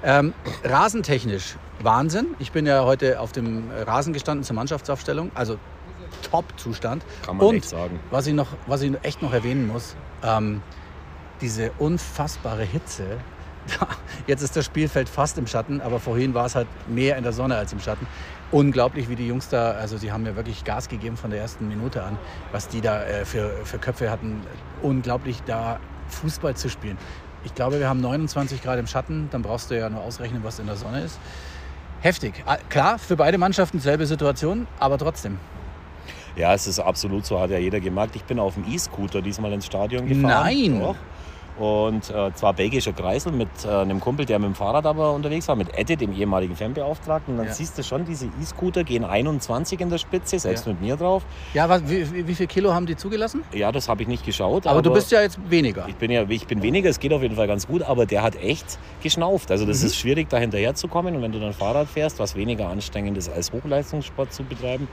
Ähm, 0.04 0.34
rasentechnisch 0.64 1.56
Wahnsinn. 1.82 2.28
Ich 2.40 2.52
bin 2.52 2.66
ja 2.66 2.86
heute 2.86 3.20
auf 3.20 3.32
dem 3.32 3.70
Rasen 3.86 4.14
gestanden 4.14 4.44
zur 4.44 4.56
Mannschaftsaufstellung. 4.56 5.32
Also 5.36 5.58
Top-Zustand. 6.32 7.04
Kann 7.26 7.38
man 7.38 7.48
Und 7.48 7.56
echt 7.56 7.70
sagen. 7.70 8.00
Was 8.12 8.28
ich, 8.28 8.34
noch, 8.34 8.48
was 8.68 8.82
ich 8.82 8.94
echt 9.04 9.22
noch 9.22 9.34
erwähnen 9.34 9.68
muss, 9.68 9.96
ähm, 10.24 10.62
diese 11.42 11.72
unfassbare 11.78 12.64
Hitze. 12.64 13.18
Jetzt 14.28 14.42
ist 14.42 14.56
das 14.56 14.66
Spielfeld 14.66 15.10
fast 15.10 15.38
im 15.38 15.48
Schatten, 15.48 15.82
aber 15.82 16.00
vorhin 16.00 16.34
war 16.34 16.46
es 16.46 16.56
halt 16.56 16.68
mehr 16.88 17.18
in 17.18 17.24
der 17.24 17.34
Sonne 17.34 17.56
als 17.56 17.74
im 17.74 17.80
Schatten 17.80 18.08
unglaublich, 18.52 19.10
wie 19.10 19.16
die 19.16 19.28
Jungs 19.28 19.50
da, 19.50 19.72
also 19.72 19.98
sie 19.98 20.12
haben 20.12 20.26
ja 20.26 20.36
wirklich 20.36 20.64
Gas 20.64 20.90
gegeben 20.90 21.18
von 21.18 21.30
der 21.30 21.40
ersten 21.40 21.68
Minute 21.68 22.04
an, 22.04 22.18
was 22.52 22.68
die 22.68 22.82
da 22.82 23.04
äh, 23.04 23.26
für, 23.26 23.52
für 23.64 23.78
Köpfe 23.78 24.10
hatten. 24.10 24.42
Unglaublich, 24.82 25.42
da 25.46 25.80
Fußball 26.10 26.56
zu 26.56 26.70
spielen. 26.70 26.98
Ich 27.44 27.56
glaube, 27.56 27.80
wir 27.80 27.88
haben 27.88 28.02
29 28.02 28.62
Grad 28.62 28.80
im 28.80 28.88
Schatten, 28.88 29.30
dann 29.32 29.42
brauchst 29.42 29.72
du 29.72 29.78
ja 29.78 29.90
nur 29.90 30.02
ausrechnen, 30.02 30.44
was 30.44 30.60
in 30.60 30.66
der 30.66 30.76
Sonne 30.76 31.02
ist. 31.02 31.20
Heftig. 32.02 32.44
Ah, 32.46 32.58
klar, 32.70 32.98
für 32.98 33.16
beide 33.16 33.38
Mannschaften 33.38 33.80
selbe 33.80 34.06
Situation, 34.06 34.68
aber 34.80 34.98
trotzdem. 34.98 35.38
Ja, 36.36 36.54
es 36.54 36.68
ist 36.68 36.80
absolut 36.80 37.26
so, 37.26 37.40
hat 37.40 37.50
ja 37.50 37.58
jeder 37.58 37.80
gemerkt. 37.80 38.16
Ich 38.16 38.24
bin 38.24 38.40
auf 38.40 38.54
dem 38.54 38.64
E-Scooter 38.70 39.22
diesmal 39.22 39.52
ins 39.52 39.66
Stadion 39.66 40.08
gefahren. 40.08 40.46
Nein! 40.46 40.80
Doch. 40.80 40.96
Und 41.60 42.10
äh, 42.10 42.34
zwar 42.36 42.54
belgischer 42.54 42.94
Kreisel 42.94 43.34
mit 43.34 43.50
äh, 43.66 43.70
einem 43.70 44.00
Kumpel, 44.00 44.26
der 44.26 44.40
mit 44.40 44.48
dem 44.48 44.56
Fahrrad 44.56 44.86
aber 44.86 45.12
unterwegs 45.12 45.46
war, 45.50 45.58
mit 45.58 45.78
Eddie, 45.78 45.98
dem 45.98 46.14
ehemaligen 46.14 46.56
Fanbeauftragten. 46.56 47.34
Und 47.34 47.38
dann 47.40 47.48
ja. 47.48 47.54
siehst 47.54 47.78
du 47.78 47.84
schon, 47.84 48.06
diese 48.06 48.28
E-Scooter 48.42 48.86
gehen 48.86 49.04
21 49.04 49.82
in 49.82 49.90
der 49.90 49.98
Spitze, 49.98 50.40
selbst 50.40 50.66
ja. 50.66 50.72
mit 50.72 50.82
mir 50.82 50.96
drauf. 50.96 51.24
Ja, 51.54 51.68
was, 51.68 51.82
wie, 51.86 52.26
wie 52.28 52.36
viel 52.36 52.48
Kilo 52.48 52.74
haben 52.74 52.86
die 52.86 52.96
zugelassen? 52.96 53.44
Ja, 53.54 53.74
das 53.74 53.90
habe 53.90 54.04
ich 54.04 54.08
nicht 54.08 54.26
geschaut. 54.26 54.68
Aber, 54.68 54.76
aber, 54.76 54.82
du 54.84 54.94
bist 54.94 55.12
ja 55.12 55.22
jetzt 55.22 55.38
weniger. 55.50 55.86
Ich 55.90 55.96
bin 55.96 56.12
ja 56.12 56.24
ich 56.30 56.48
bin 56.48 56.62
weniger, 56.62 56.90
es 56.90 57.00
geht 57.00 57.12
auf 57.12 57.22
jeden 57.22 57.36
Fall 57.36 57.48
ganz 57.48 57.68
gut, 57.68 57.82
aber 57.82 58.06
der 58.06 58.24
hat 58.24 58.38
echt 58.38 58.80
geschnauft. 59.04 59.52
Also 59.52 59.66
das 59.66 59.82
mhm. 59.82 59.88
ist 59.88 59.98
schwierig, 59.98 60.30
da 60.30 60.38
hinterher 60.38 60.76
zu 60.76 60.88
kommen. 60.88 61.14
Und 61.14 61.22
wenn 61.22 61.34
du 61.34 61.42
dann 61.42 61.52
Fahrrad 61.52 61.90
fährst, 61.90 62.20
was 62.20 62.36
weniger 62.36 62.70
anstrengend 62.70 63.18
ist, 63.18 63.28
als 63.28 63.52
Hochleistungssport 63.52 64.32
zu 64.32 64.44
betreiben, 64.46 64.88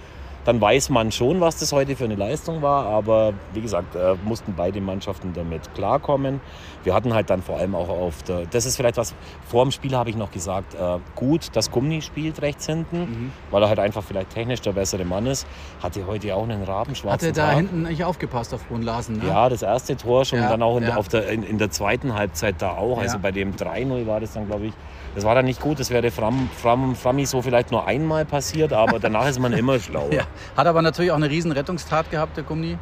dann 0.46 0.60
weiß 0.60 0.90
man 0.90 1.10
schon, 1.10 1.40
was 1.40 1.58
das 1.58 1.72
heute 1.72 1.96
für 1.96 2.04
eine 2.04 2.14
Leistung 2.14 2.62
war. 2.62 2.86
Aber 2.86 3.34
wie 3.52 3.60
gesagt, 3.60 3.96
äh, 3.96 4.14
mussten 4.24 4.54
beide 4.56 4.80
Mannschaften 4.80 5.32
damit 5.34 5.74
klarkommen. 5.74 6.40
Wir 6.84 6.94
hatten 6.94 7.12
halt 7.12 7.30
dann 7.30 7.42
vor 7.42 7.58
allem 7.58 7.74
auch 7.74 7.88
auf 7.88 8.22
der, 8.22 8.46
das 8.46 8.64
ist 8.64 8.76
vielleicht 8.76 8.96
was, 8.96 9.12
vor 9.48 9.64
dem 9.64 9.72
Spiel 9.72 9.96
habe 9.96 10.08
ich 10.08 10.16
noch 10.16 10.30
gesagt, 10.30 10.74
äh, 10.74 10.98
gut, 11.16 11.48
dass 11.54 11.72
Gummi 11.72 12.00
spielt 12.00 12.40
rechts 12.42 12.66
hinten, 12.66 13.00
mhm. 13.00 13.32
weil 13.50 13.60
er 13.60 13.68
halt 13.68 13.80
einfach 13.80 14.04
vielleicht 14.04 14.30
technisch 14.30 14.60
der 14.60 14.72
bessere 14.72 15.04
Mann 15.04 15.26
ist. 15.26 15.48
Hatte 15.82 16.06
heute 16.06 16.32
auch 16.36 16.44
einen 16.44 16.62
rabenschwarzen 16.62 17.28
Hatte 17.28 17.32
da 17.32 17.48
Tag. 17.48 17.56
hinten 17.56 17.82
nicht 17.82 18.04
aufgepasst 18.04 18.54
auf 18.54 18.64
Brun 18.66 18.82
Larsen, 18.82 19.18
ne? 19.18 19.26
Ja, 19.26 19.48
das 19.48 19.62
erste 19.62 19.96
Tor 19.96 20.24
schon, 20.24 20.38
ja, 20.38 20.48
dann 20.48 20.62
auch 20.62 20.76
in, 20.76 20.84
ja. 20.84 20.96
auf 20.96 21.08
der, 21.08 21.28
in, 21.28 21.42
in, 21.42 21.58
der 21.58 21.70
zweiten 21.70 22.14
Halbzeit 22.14 22.62
da 22.62 22.76
auch. 22.76 22.98
Also 22.98 23.18
bei 23.18 23.32
dem 23.32 23.56
3-0 23.56 24.06
war 24.06 24.20
das 24.20 24.34
dann, 24.34 24.46
glaube 24.46 24.66
ich, 24.66 24.72
das 25.16 25.24
war 25.24 25.34
dann 25.34 25.46
nicht 25.46 25.62
gut. 25.62 25.80
Das 25.80 25.88
wäre 25.88 26.10
Fram, 26.10 26.50
Fram, 26.54 26.94
Frammi 26.94 27.24
so 27.24 27.40
vielleicht 27.40 27.72
nur 27.72 27.86
einmal 27.86 28.26
passiert, 28.26 28.74
aber 28.74 28.98
danach 28.98 29.26
ist 29.26 29.40
man 29.40 29.52
immer 29.54 29.78
schlauer. 29.80 30.12
Ja. 30.12 30.24
Hat 30.56 30.66
aber 30.66 30.82
natürlich 30.82 31.10
auch 31.10 31.16
eine 31.16 31.30
riesen 31.30 31.52
Rettungstat 31.52 32.10
gehabt, 32.10 32.36
der 32.36 32.44
Gummi. 32.44 32.76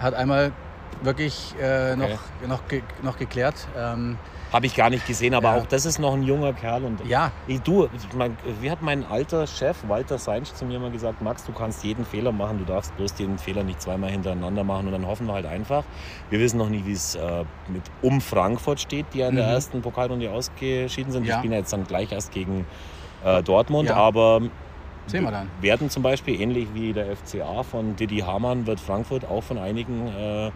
Hat 0.00 0.12
einmal 0.12 0.50
wirklich 1.02 1.54
äh, 1.62 1.94
noch, 1.94 2.06
okay. 2.66 2.82
noch, 2.98 3.12
noch 3.12 3.18
geklärt. 3.18 3.54
Ähm, 3.78 4.18
habe 4.56 4.66
ich 4.66 4.74
gar 4.74 4.88
nicht 4.88 5.06
gesehen, 5.06 5.34
aber 5.34 5.54
ja. 5.54 5.60
auch 5.60 5.66
das 5.66 5.84
ist 5.84 5.98
noch 5.98 6.14
ein 6.14 6.22
junger 6.22 6.54
Kerl. 6.54 6.84
Und 6.84 7.04
ja. 7.06 7.30
Ich, 7.46 7.60
du, 7.60 7.88
mein, 8.16 8.36
wie 8.60 8.70
hat 8.70 8.80
mein 8.80 9.04
alter 9.04 9.46
Chef 9.46 9.76
Walter 9.86 10.18
Seinsch 10.18 10.52
zu 10.52 10.64
mir 10.64 10.78
mal 10.78 10.90
gesagt, 10.90 11.20
Max, 11.20 11.44
du 11.44 11.52
kannst 11.52 11.84
jeden 11.84 12.04
Fehler 12.06 12.32
machen, 12.32 12.58
du 12.58 12.64
darfst 12.64 12.96
bloß 12.96 13.14
den 13.14 13.38
Fehler 13.38 13.62
nicht 13.62 13.82
zweimal 13.82 14.10
hintereinander 14.10 14.64
machen 14.64 14.86
und 14.86 14.92
dann 14.92 15.06
hoffen 15.06 15.26
wir 15.26 15.34
halt 15.34 15.46
einfach. 15.46 15.84
Wir 16.30 16.40
wissen 16.40 16.56
noch 16.56 16.70
nicht, 16.70 16.86
wie 16.86 16.92
es 16.92 17.14
äh, 17.14 17.44
mit 17.68 17.82
um 18.00 18.20
Frankfurt 18.22 18.80
steht, 18.80 19.06
die 19.12 19.18
ja 19.18 19.28
in 19.28 19.34
mhm. 19.34 19.38
der 19.38 19.46
ersten 19.48 19.82
Pokalrunde 19.82 20.30
ausgeschieden 20.30 21.12
sind. 21.12 21.26
Ja. 21.26 21.34
Die 21.34 21.38
spielen 21.40 21.52
ja 21.52 21.58
jetzt 21.58 21.72
dann 21.74 21.86
gleich 21.86 22.10
erst 22.10 22.32
gegen 22.32 22.64
äh, 23.24 23.42
Dortmund, 23.42 23.90
ja. 23.90 23.96
aber 23.96 24.40
Sehen 25.06 25.22
wir 25.22 25.30
dann. 25.30 25.48
Werden 25.60 25.88
zum 25.88 26.02
Beispiel, 26.02 26.40
ähnlich 26.40 26.66
wie 26.74 26.92
der 26.92 27.14
FCA 27.14 27.62
von 27.62 27.94
Didi 27.94 28.20
Hamann, 28.20 28.66
wird 28.66 28.80
Frankfurt 28.80 29.24
auch 29.24 29.42
von 29.42 29.58
einigen 29.58 30.08
äh, 30.08 30.50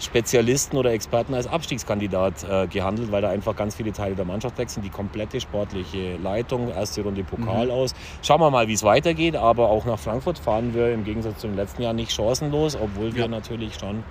Spezialisten 0.00 0.76
oder 0.76 0.92
Experten 0.92 1.34
als 1.34 1.46
Abstiegskandidat 1.46 2.44
äh, 2.48 2.66
gehandelt, 2.66 3.12
weil 3.12 3.22
da 3.22 3.30
einfach 3.30 3.54
ganz 3.56 3.76
viele 3.76 3.92
Teile 3.92 4.14
der 4.14 4.24
Mannschaft 4.24 4.56
sind. 4.70 4.82
Die 4.84 4.90
komplette 4.90 5.40
sportliche 5.40 6.16
Leitung, 6.16 6.68
erste 6.70 7.02
Runde 7.02 7.22
Pokal 7.24 7.66
Mhm. 7.66 7.70
aus. 7.72 7.94
Schauen 8.22 8.40
wir 8.40 8.50
mal, 8.50 8.66
wie 8.68 8.72
es 8.74 8.82
weitergeht. 8.82 9.36
Aber 9.36 9.68
auch 9.70 9.84
nach 9.84 9.98
Frankfurt 9.98 10.38
fahren 10.38 10.74
wir 10.74 10.92
im 10.92 11.04
Gegensatz 11.04 11.38
zum 11.38 11.54
letzten 11.56 11.82
Jahr 11.82 11.92
nicht 11.92 12.12
chancenlos, 12.12 12.76
obwohl 12.76 13.14
wir 13.14 13.22
Ja. 13.22 13.28
natürlich 13.28 13.74
schon 13.76 14.02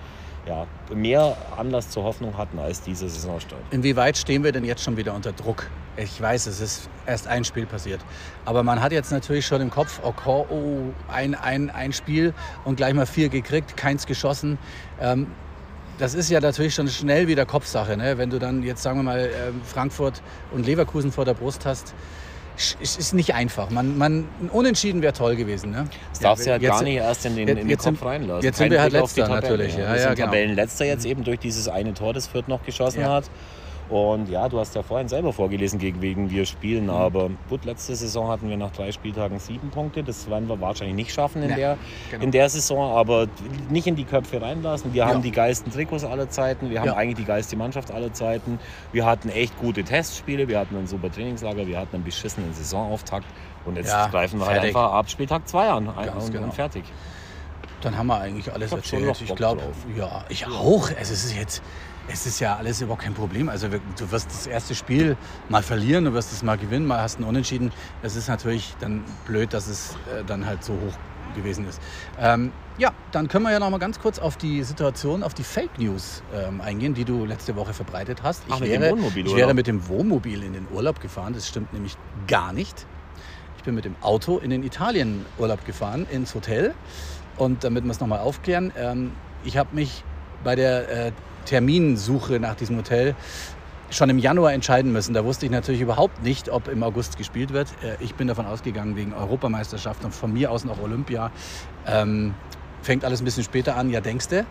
ja, 0.45 0.67
mehr 0.93 1.37
Anlass 1.57 1.89
zur 1.89 2.03
Hoffnung 2.03 2.37
hatten 2.37 2.59
als 2.59 2.81
diese 2.81 3.07
Saisonstart. 3.07 3.61
Inwieweit 3.71 4.17
stehen 4.17 4.43
wir 4.43 4.51
denn 4.51 4.65
jetzt 4.65 4.83
schon 4.83 4.97
wieder 4.97 5.13
unter 5.13 5.31
Druck? 5.31 5.69
Ich 5.95 6.19
weiß, 6.19 6.47
es 6.47 6.59
ist 6.59 6.89
erst 7.05 7.27
ein 7.27 7.45
Spiel 7.45 7.65
passiert. 7.65 8.01
Aber 8.43 8.61
man 8.63 8.81
hat 8.81 8.91
jetzt 8.91 9.11
natürlich 9.11 9.45
schon 9.45 9.61
im 9.61 9.69
Kopf, 9.69 10.01
okay, 10.03 10.43
oh, 10.49 10.91
ein, 11.07 11.33
ein, 11.35 11.69
ein 11.69 11.93
Spiel 11.93 12.33
und 12.65 12.75
gleich 12.75 12.93
mal 12.93 13.05
vier 13.05 13.29
gekriegt, 13.29 13.77
keins 13.77 14.05
geschossen. 14.05 14.57
Ähm, 14.99 15.27
das 15.99 16.13
ist 16.13 16.29
ja 16.29 16.39
natürlich 16.39 16.73
schon 16.75 16.87
schnell 16.87 17.27
wieder 17.27 17.45
Kopfsache. 17.45 17.95
Ne? 17.97 18.17
Wenn 18.17 18.29
du 18.29 18.39
dann 18.39 18.63
jetzt, 18.63 18.83
sagen 18.83 18.99
wir 18.99 19.03
mal, 19.03 19.29
ähm, 19.47 19.61
Frankfurt 19.63 20.21
und 20.51 20.65
Leverkusen 20.65 21.11
vor 21.11 21.25
der 21.25 21.33
Brust 21.33 21.65
hast, 21.65 21.93
es 22.81 22.97
ist 22.97 23.13
nicht 23.13 23.33
einfach. 23.33 23.69
Man, 23.71 23.97
man, 23.97 24.27
Unentschieden 24.51 25.01
wäre 25.01 25.13
toll 25.13 25.35
gewesen. 25.35 25.71
Ne? 25.71 25.87
Das 26.11 26.19
darfst 26.19 26.45
du 26.45 26.51
ja 26.51 26.57
jetzt- 26.57 26.69
gar 26.71 26.83
nicht 26.83 26.95
erst 26.97 27.25
in 27.25 27.35
den, 27.35 27.47
in 27.47 27.67
den 27.67 27.77
Kopf 27.77 27.83
sind- 27.83 28.03
reinlassen. 28.05 28.43
jetzt 28.43 28.57
sind 28.57 28.65
Kein 28.65 28.71
wir 28.73 28.81
halt 28.81 28.91
Blick 28.91 29.01
Letzter 29.03 29.27
natürlich, 29.27 29.73
ja, 29.73 29.77
wir 29.79 29.85
ja, 29.85 29.97
sind 29.97 30.15
genau. 30.15 30.25
Tabellenletzter 30.27 30.85
jetzt 30.85 31.05
eben 31.05 31.23
durch 31.23 31.39
dieses 31.39 31.67
eine 31.67 31.93
Tor, 31.95 32.13
das 32.13 32.27
Fürth 32.27 32.47
noch 32.47 32.63
geschossen 32.63 33.01
Ja. 33.01 33.09
hat. 33.09 33.25
Und 33.89 34.29
ja, 34.29 34.47
du 34.49 34.59
hast 34.59 34.73
ja 34.75 34.81
vorhin 34.81 35.07
selber 35.07 35.33
vorgelesen, 35.33 35.77
gegen 35.77 36.01
wen 36.01 36.29
wir 36.29 36.45
spielen. 36.45 36.89
Aber 36.89 37.29
gut, 37.49 37.65
letzte 37.65 37.95
Saison 37.95 38.29
hatten 38.29 38.49
wir 38.49 38.57
nach 38.57 38.71
drei 38.71 38.91
Spieltagen 38.91 39.39
sieben 39.39 39.69
Punkte. 39.69 40.03
Das 40.03 40.29
werden 40.29 40.47
wir 40.47 40.59
wahrscheinlich 40.61 40.95
nicht 40.95 41.13
schaffen 41.13 41.43
in, 41.43 41.49
Nee, 41.49 41.55
der, 41.57 41.77
genau. 42.09 42.23
in 42.23 42.31
der 42.31 42.49
Saison. 42.49 42.95
Aber 42.97 43.27
nicht 43.69 43.85
in 43.85 43.95
die 43.95 44.05
Köpfe 44.05 44.41
reinlassen. 44.41 44.93
Wir 44.93 45.03
Ja. 45.03 45.09
haben 45.09 45.21
die 45.21 45.31
geilsten 45.31 45.71
Trikots 45.71 46.03
aller 46.05 46.29
Zeiten. 46.29 46.69
Wir 46.69 46.79
haben 46.79 46.87
Ja. 46.87 46.95
eigentlich 46.95 47.17
die 47.17 47.25
geilste 47.25 47.55
Mannschaft 47.55 47.91
aller 47.91 48.13
Zeiten. 48.13 48.57
Wir 48.93 49.05
hatten 49.05 49.29
echt 49.29 49.59
gute 49.59 49.83
Testspiele. 49.83 50.47
Wir 50.47 50.59
hatten 50.59 50.77
ein 50.77 50.87
super 50.87 51.11
Trainingslager. 51.11 51.67
Wir 51.67 51.77
hatten 51.77 51.95
einen 51.97 52.05
beschissenen 52.05 52.53
Saisonauftakt. 52.53 53.25
Und 53.65 53.77
jetzt 53.77 53.89
Ja, 53.91 54.07
greifen 54.07 54.39
wir 54.39 54.47
halt 54.47 54.61
einfach 54.63 54.91
ab 54.93 55.09
Spieltag 55.09 55.47
zwei 55.47 55.69
an. 55.69 55.85
Ganz 55.95 56.25
und, 56.25 56.31
genau. 56.31 56.45
und 56.45 56.53
fertig. 56.53 56.83
Dann 57.81 57.97
haben 57.97 58.07
wir 58.07 58.17
eigentlich 58.17 58.51
alles 58.51 58.71
Ich 58.71 58.77
erzählt. 58.77 59.21
Ich 59.21 59.35
glaube, 59.35 59.61
ja, 59.97 60.23
ich 60.29 60.47
auch. 60.47 60.89
Es 60.99 61.11
ist 61.11 61.35
jetzt, 61.35 61.61
es 62.07 62.25
ist 62.25 62.39
ja 62.39 62.55
alles 62.57 62.81
überhaupt 62.81 63.03
kein 63.03 63.13
Problem. 63.13 63.49
Also 63.49 63.67
du 63.67 64.11
wirst 64.11 64.27
das 64.27 64.47
erste 64.47 64.75
Spiel 64.75 65.15
mal 65.49 65.63
verlieren, 65.63 66.05
du 66.05 66.13
wirst 66.13 66.31
es 66.33 66.43
mal 66.43 66.57
gewinnen, 66.57 66.85
mal 66.85 67.01
hast 67.01 67.17
einen 67.17 67.25
Unentschieden. 67.25 67.71
Es 68.01 68.15
ist 68.15 68.27
natürlich 68.27 68.75
dann 68.79 69.03
blöd, 69.25 69.53
dass 69.53 69.67
es 69.67 69.95
äh, 70.13 70.23
dann 70.25 70.45
halt 70.45 70.63
so 70.63 70.73
hoch 70.73 70.93
gewesen 71.35 71.67
ist. 71.67 71.81
Ähm, 72.19 72.51
ja, 72.77 72.91
dann 73.11 73.27
können 73.27 73.45
wir 73.45 73.51
ja 73.51 73.59
noch 73.59 73.69
mal 73.69 73.79
ganz 73.79 73.99
kurz 73.99 74.19
auf 74.19 74.37
die 74.37 74.63
Situation, 74.63 75.23
auf 75.23 75.33
die 75.33 75.43
Fake 75.43 75.79
News 75.79 76.23
ähm, 76.33 76.61
eingehen, 76.61 76.93
die 76.93 77.05
du 77.05 77.25
letzte 77.25 77.55
Woche 77.55 77.73
verbreitet 77.73 78.21
hast. 78.23 78.43
Ach, 78.49 78.61
Ich, 78.61 78.69
dem 78.69 78.81
wäre, 78.81 78.95
ich 79.15 79.35
wäre 79.35 79.53
mit 79.53 79.67
dem 79.67 79.87
Wohnmobil 79.87 80.43
in 80.43 80.53
den 80.53 80.67
Urlaub 80.71 80.99
gefahren. 80.99 81.33
Das 81.33 81.47
stimmt 81.47 81.73
nämlich 81.73 81.95
gar 82.27 82.53
nicht. 82.53 82.85
Ich 83.57 83.63
bin 83.63 83.75
mit 83.75 83.85
dem 83.85 83.95
Auto 84.01 84.39
in 84.39 84.49
den 84.49 84.63
Italien 84.63 85.25
Urlaub 85.37 85.65
gefahren, 85.65 86.05
ins 86.11 86.35
Hotel. 86.35 86.73
Und 87.37 87.63
damit 87.63 87.83
wir 87.83 87.91
es 87.91 87.99
nochmal 87.99 88.19
aufklären, 88.19 88.71
ähm, 88.77 89.11
ich 89.43 89.57
habe 89.57 89.73
mich 89.73 90.03
bei 90.43 90.55
der 90.55 91.07
äh, 91.07 91.11
Terminsuche 91.45 92.39
nach 92.39 92.55
diesem 92.55 92.77
Hotel 92.77 93.15
schon 93.89 94.09
im 94.09 94.17
Januar 94.17 94.53
entscheiden 94.53 94.91
müssen. 94.91 95.13
Da 95.13 95.23
wusste 95.23 95.45
ich 95.45 95.51
natürlich 95.51 95.81
überhaupt 95.81 96.23
nicht, 96.23 96.49
ob 96.49 96.67
im 96.67 96.81
August 96.83 97.17
gespielt 97.17 97.53
wird. 97.53 97.67
Äh, 97.83 98.03
ich 98.03 98.15
bin 98.15 98.27
davon 98.27 98.45
ausgegangen, 98.47 98.95
wegen 98.95 99.13
Europameisterschaft 99.13 100.03
und 100.03 100.13
von 100.15 100.33
mir 100.33 100.49
aus 100.51 100.65
noch 100.65 100.81
Olympia. 100.81 101.31
Ähm, 101.85 102.33
fängt 102.81 103.05
alles 103.05 103.21
ein 103.21 103.25
bisschen 103.25 103.43
später 103.43 103.77
an, 103.77 103.89
ja 103.91 104.01
denkste. 104.01 104.45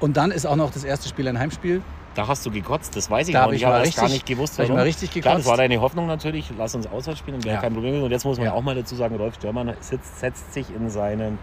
Und 0.00 0.16
dann 0.16 0.30
ist 0.30 0.46
auch 0.46 0.56
noch 0.56 0.70
das 0.70 0.82
erste 0.84 1.08
Spiel 1.08 1.28
ein 1.28 1.38
Heimspiel. 1.38 1.82
Da 2.14 2.26
hast 2.26 2.46
du 2.46 2.50
gekotzt, 2.50 2.96
das 2.96 3.10
weiß 3.10 3.28
ich 3.28 3.34
Da 3.34 3.44
noch 3.44 3.52
ich 3.52 3.66
habe 3.66 3.84
erst 3.84 3.94
gar 3.96 4.04
richtig- 4.06 4.22
nicht 4.22 4.26
gewusst, 4.26 4.54
da 4.54 4.58
hab 4.60 4.64
ich 4.64 4.68
warum. 4.70 4.78
mal 4.78 4.84
richtig 4.84 5.10
Klar, 5.10 5.22
das 5.22 5.32
gekotzt. 5.42 5.48
war 5.50 5.56
deine 5.58 5.78
Hoffnung 5.82 6.06
natürlich. 6.06 6.50
Lass 6.56 6.74
uns 6.74 6.86
auswärts 6.86 7.18
spielen, 7.20 7.44
wäre 7.44 7.56
Ja. 7.56 7.60
kein 7.60 7.74
Problem. 7.74 8.02
Und 8.02 8.10
jetzt 8.10 8.24
muss 8.24 8.38
man 8.38 8.46
Ja. 8.46 8.52
auch 8.54 8.62
mal 8.62 8.74
dazu 8.74 8.96
sagen, 8.96 9.16
Rolf 9.16 9.34
Störmann 9.34 9.74
sitzt, 9.80 10.18
setzt 10.20 10.54
sich 10.54 10.74
in 10.74 10.88
seinen, 10.88 11.38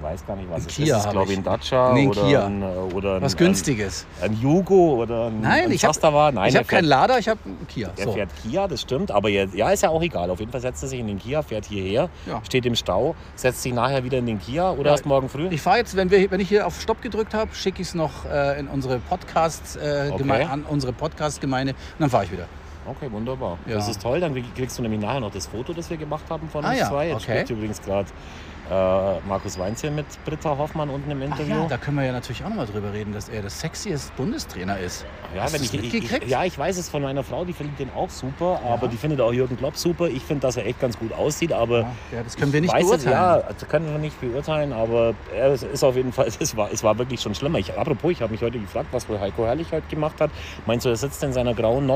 weiß 0.00 0.26
gar 0.26 0.36
nicht, 0.36 0.48
was 0.50 0.62
Ein 0.62 0.68
es 0.68 0.74
Kia 0.76 0.84
ist. 0.84 0.92
Das 0.92 1.04
ist, 1.06 1.10
glaube 1.12 1.32
ich, 1.32 1.38
ein 1.38 1.44
Dacia 1.44 1.92
Nee, 1.92 2.02
ein 2.02 2.08
oder, 2.08 2.22
Kia. 2.22 2.46
ein, 2.46 2.62
äh, 2.62 2.66
oder 2.94 3.16
ein, 3.16 3.22
Was 3.22 3.36
Günstiges. 3.36 4.06
Ein, 4.20 4.30
ein 4.32 4.40
Yugo 4.40 5.02
oder 5.02 5.26
ein, 5.26 5.40
Nein, 5.40 5.64
ein 5.64 5.72
ich. 5.72 5.82
Nein, 5.82 6.48
ich 6.48 6.56
habe 6.56 6.64
keinen 6.66 6.84
Lader, 6.84 7.18
ich 7.18 7.28
habe 7.28 7.40
einen 7.44 7.66
Kia. 7.68 7.90
Er 7.96 8.04
So. 8.04 8.12
fährt 8.12 8.30
Kia, 8.42 8.68
das 8.68 8.80
stimmt, 8.80 9.10
aber 9.10 9.28
jetzt, 9.28 9.54
ja, 9.54 9.70
ist 9.70 9.82
ja 9.82 9.88
auch 9.88 10.02
egal. 10.02 10.30
Auf 10.30 10.40
jeden 10.40 10.52
Fall 10.52 10.60
setzt 10.60 10.82
er 10.82 10.88
sich 10.88 11.00
in 11.00 11.06
den 11.06 11.18
Kia, 11.18 11.42
fährt 11.42 11.66
hierher, 11.66 12.08
Ja. 12.26 12.40
steht 12.44 12.64
im 12.66 12.74
Stau, 12.74 13.14
setzt 13.34 13.62
sich 13.62 13.72
nachher 13.72 14.04
wieder 14.04 14.18
in 14.18 14.26
den 14.26 14.38
Kia 14.40 14.70
oder 14.72 14.86
Ja. 14.86 14.92
erst 14.92 15.06
morgen 15.06 15.28
früh. 15.28 15.48
Ich 15.50 15.60
fahre 15.62 15.78
jetzt, 15.78 15.96
wenn, 15.96 16.10
wir, 16.10 16.30
wenn 16.30 16.40
ich 16.40 16.48
hier 16.48 16.66
auf 16.66 16.80
Stopp 16.80 17.02
gedrückt 17.02 17.34
habe, 17.34 17.54
schicke 17.54 17.82
ich 17.82 17.88
es 17.88 17.94
noch 17.94 18.24
äh, 18.30 18.58
in 18.60 18.68
unsere 18.68 18.98
Podcast, 18.98 19.76
äh, 19.76 20.10
Okay. 20.12 20.42
An 20.44 20.64
unsere 20.68 20.92
Podcast-Gemeinde 20.92 21.72
und 21.72 22.00
dann 22.00 22.10
fahre 22.10 22.24
ich 22.24 22.32
wieder. 22.32 22.46
Okay, 22.88 23.10
wunderbar. 23.12 23.58
Ja. 23.66 23.74
Das 23.76 23.88
ist 23.88 24.00
toll. 24.02 24.20
Dann 24.20 24.32
krieg- 24.34 24.54
kriegst 24.54 24.78
du 24.78 24.82
nämlich 24.82 25.00
nachher 25.00 25.20
noch 25.20 25.30
das 25.32 25.46
Foto, 25.46 25.72
das 25.72 25.90
wir 25.90 25.96
gemacht 25.96 26.24
haben 26.30 26.48
von 26.48 26.64
Ah 26.64 26.70
uns 26.70 26.78
ja, 26.80 26.88
zwei. 26.88 27.08
Jetzt 27.08 27.22
okay. 27.22 27.32
spricht 27.38 27.50
übrigens 27.50 27.82
gerade 27.82 28.08
äh, 28.70 29.20
Markus 29.26 29.58
Weinz 29.58 29.80
hier 29.80 29.90
mit 29.90 30.04
Britta 30.26 30.56
Hoffmann 30.58 30.90
unten 30.90 31.10
im 31.10 31.22
Ach 31.22 31.26
Interview. 31.38 31.62
ja, 31.62 31.66
da 31.68 31.78
können 31.78 31.96
wir 31.96 32.04
ja 32.04 32.12
natürlich 32.12 32.44
auch 32.44 32.50
noch 32.50 32.56
mal 32.56 32.66
drüber 32.66 32.92
reden, 32.92 33.14
dass 33.14 33.30
er 33.30 33.40
das 33.40 33.58
sexiest 33.60 34.14
Bundestrainer 34.16 34.78
ist. 34.78 35.06
Ja, 35.34 35.42
Hast 35.44 35.54
wenn 35.54 35.62
ich, 35.62 35.72
ich, 35.72 35.82
mitgekriegt? 35.82 36.24
ich, 36.24 36.30
ja, 36.30 36.44
ich 36.44 36.58
weiß 36.58 36.76
es 36.76 36.88
von 36.90 37.00
meiner 37.00 37.22
Frau, 37.22 37.46
die 37.46 37.54
findet 37.54 37.78
den 37.78 37.90
auch 37.96 38.10
super, 38.10 38.60
Ja. 38.62 38.74
aber 38.74 38.88
die 38.88 38.98
findet 38.98 39.22
auch 39.22 39.32
Jürgen 39.32 39.56
Klopp 39.56 39.76
super. 39.78 40.08
Ich 40.08 40.22
finde, 40.22 40.42
dass 40.42 40.58
er 40.58 40.66
echt 40.66 40.80
ganz 40.80 40.98
gut 40.98 41.14
aussieht, 41.14 41.50
aber 41.52 41.78
Ja, 41.80 41.90
ja, 42.16 42.22
das 42.22 42.36
können 42.36 42.52
wir 42.52 42.60
nicht 42.60 42.72
weiß 42.74 42.84
es, 42.84 43.04
beurteilen. 43.04 43.12
ja, 43.12 43.42
das 43.58 43.68
können 43.68 43.90
wir 43.90 43.98
nicht 43.98 44.20
beurteilen, 44.20 44.74
aber 44.74 45.14
er 45.34 45.52
ist- 45.54 45.62
ist 45.64 45.82
auf 45.82 45.96
jeden 45.96 46.12
Fall, 46.12 46.26
es 46.38 46.54
war, 46.54 46.70
es 46.70 46.84
war 46.84 46.98
wirklich 46.98 47.22
schon 47.22 47.34
schlimmer. 47.34 47.58
Ich, 47.58 47.72
apropos, 47.78 48.12
ich 48.12 48.20
habe 48.20 48.32
mich 48.32 48.42
heute 48.42 48.58
gefragt, 48.58 48.88
was 48.92 49.08
wohl 49.08 49.18
Heiko 49.18 49.46
Herrlich 49.46 49.72
heute 49.72 49.86
gemacht 49.88 50.20
hat. 50.20 50.30
Meinst 50.66 50.84
du, 50.84 50.90
er 50.90 50.96
sitzt 50.96 51.22
in 51.22 51.32
seiner 51.32 51.54
grauen 51.54 51.86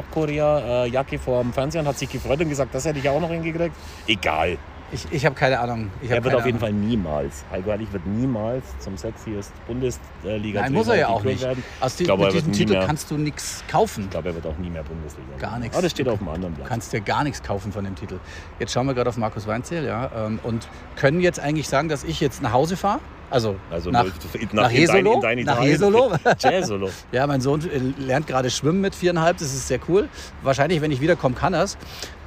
Nordkorea-Jacke 0.82 1.18
vor 1.18 1.42
dem 1.42 1.52
Fernseher 1.52 1.82
und 1.82 1.88
hat 1.88 1.98
sich 1.98 2.10
gefreut 2.10 2.40
und 2.40 2.48
gesagt, 2.48 2.74
das 2.74 2.84
hätte 2.84 2.98
ich 2.98 3.08
auch 3.08 3.20
noch 3.20 3.30
hingekriegt? 3.30 3.74
Egal. 4.06 4.58
Ich, 4.94 5.06
ich 5.10 5.24
habe 5.24 5.34
keine 5.34 5.58
Ahnung. 5.58 5.90
Ich 6.02 6.10
hab 6.10 6.18
Er 6.18 6.24
wird 6.24 6.34
auf 6.34 6.44
jeden 6.44 6.58
Ahnung. 6.58 6.68
Fall 6.78 6.86
niemals, 6.86 7.44
Heiko 7.50 7.70
Herrlich 7.70 7.90
wird 7.92 8.06
niemals 8.06 8.62
zum 8.78 8.96
sexiest 8.98 9.50
Bundesliga 9.66 10.60
Nein, 10.60 10.72
muss 10.74 10.86
er 10.88 10.96
ja 10.96 11.08
auch 11.08 11.24
nicht. 11.24 11.42
werden. 11.42 11.64
Aus 11.80 11.96
die, 11.96 12.04
glaube, 12.04 12.24
mit 12.26 12.34
diesem 12.34 12.52
Titel 12.52 12.72
mehr- 12.74 12.86
kannst 12.86 13.10
du 13.10 13.16
nichts 13.16 13.64
kaufen. 13.70 14.04
Ich 14.04 14.10
glaube, 14.10 14.28
er 14.28 14.34
wird 14.34 14.46
auch 14.46 14.58
nie 14.58 14.68
mehr 14.68 14.82
Bundesliga. 14.82 15.28
Gar 15.38 15.58
nichts. 15.60 15.74
Aber 15.76 15.82
das 15.82 15.92
steht 15.92 16.08
auf 16.08 16.18
dem 16.18 16.28
anderen 16.28 16.52
Du 16.54 16.58
Blatt. 16.58 16.68
kannst 16.68 16.92
dir 16.92 17.00
gar 17.00 17.24
nichts 17.24 17.42
kaufen 17.42 17.72
von 17.72 17.84
dem 17.84 17.94
Titel. 17.94 18.18
Jetzt 18.58 18.72
schauen 18.72 18.86
wir 18.86 18.92
gerade 18.94 19.08
auf 19.08 19.16
Markus 19.16 19.46
Weinzierl, 19.46 19.86
ja, 19.86 20.10
ähm, 20.14 20.38
und 20.42 20.68
können 20.96 21.20
jetzt 21.20 21.40
eigentlich 21.40 21.68
sagen, 21.68 21.88
dass 21.88 22.04
ich 22.04 22.20
jetzt 22.20 22.42
nach 22.42 22.52
Hause 22.52 22.76
fahre. 22.76 23.00
Also, 23.30 23.56
Also 23.70 23.90
nach, 23.90 24.04
nach, 24.04 24.52
nach 24.52 24.70
in 24.70 24.76
Jesolo? 24.76 25.20
dein, 25.22 25.38
in 25.38 25.46
dein 25.46 25.56
Nach. 25.56 25.64
Jesolo? 25.64 26.12
Jesolo. 26.38 26.90
Ja, 27.12 27.26
mein 27.26 27.40
Sohn 27.40 27.62
äh, 27.62 27.78
lernt 27.98 28.26
gerade 28.26 28.50
schwimmen 28.50 28.82
mit 28.82 28.94
viereinhalb. 28.94 29.38
Das 29.38 29.54
ist 29.54 29.68
sehr 29.68 29.80
cool. 29.88 30.10
Wahrscheinlich, 30.42 30.82
wenn 30.82 30.92
ich 30.92 31.00
wiederkomme, 31.00 31.34
kann 31.34 31.54
er 31.54 31.62
es. 31.62 31.78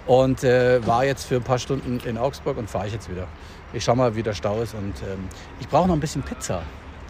Und 0.08 0.44
äh, 0.44 0.86
war 0.86 1.04
jetzt 1.04 1.26
für 1.26 1.36
ein 1.38 1.41
paar 1.44 1.58
Stunden 1.60 2.00
in 2.08 2.18
Augsburg 2.18 2.58
und 2.58 2.70
fahre 2.70 2.88
ich 2.88 2.94
jetzt 2.94 3.10
wieder. 3.10 3.28
Ich 3.74 3.84
schau 3.84 3.96
mal, 3.96 4.15
wie 4.15 4.22
der 4.24 4.34
Stau 4.34 4.62
ist. 4.62 4.74
Und 4.76 4.94
ähm, 5.02 5.28
ich 5.60 5.68
brauche 5.68 5.88
noch 5.88 5.96
ein 5.96 6.00
bisschen 6.00 6.22
Pizza. 6.22 6.62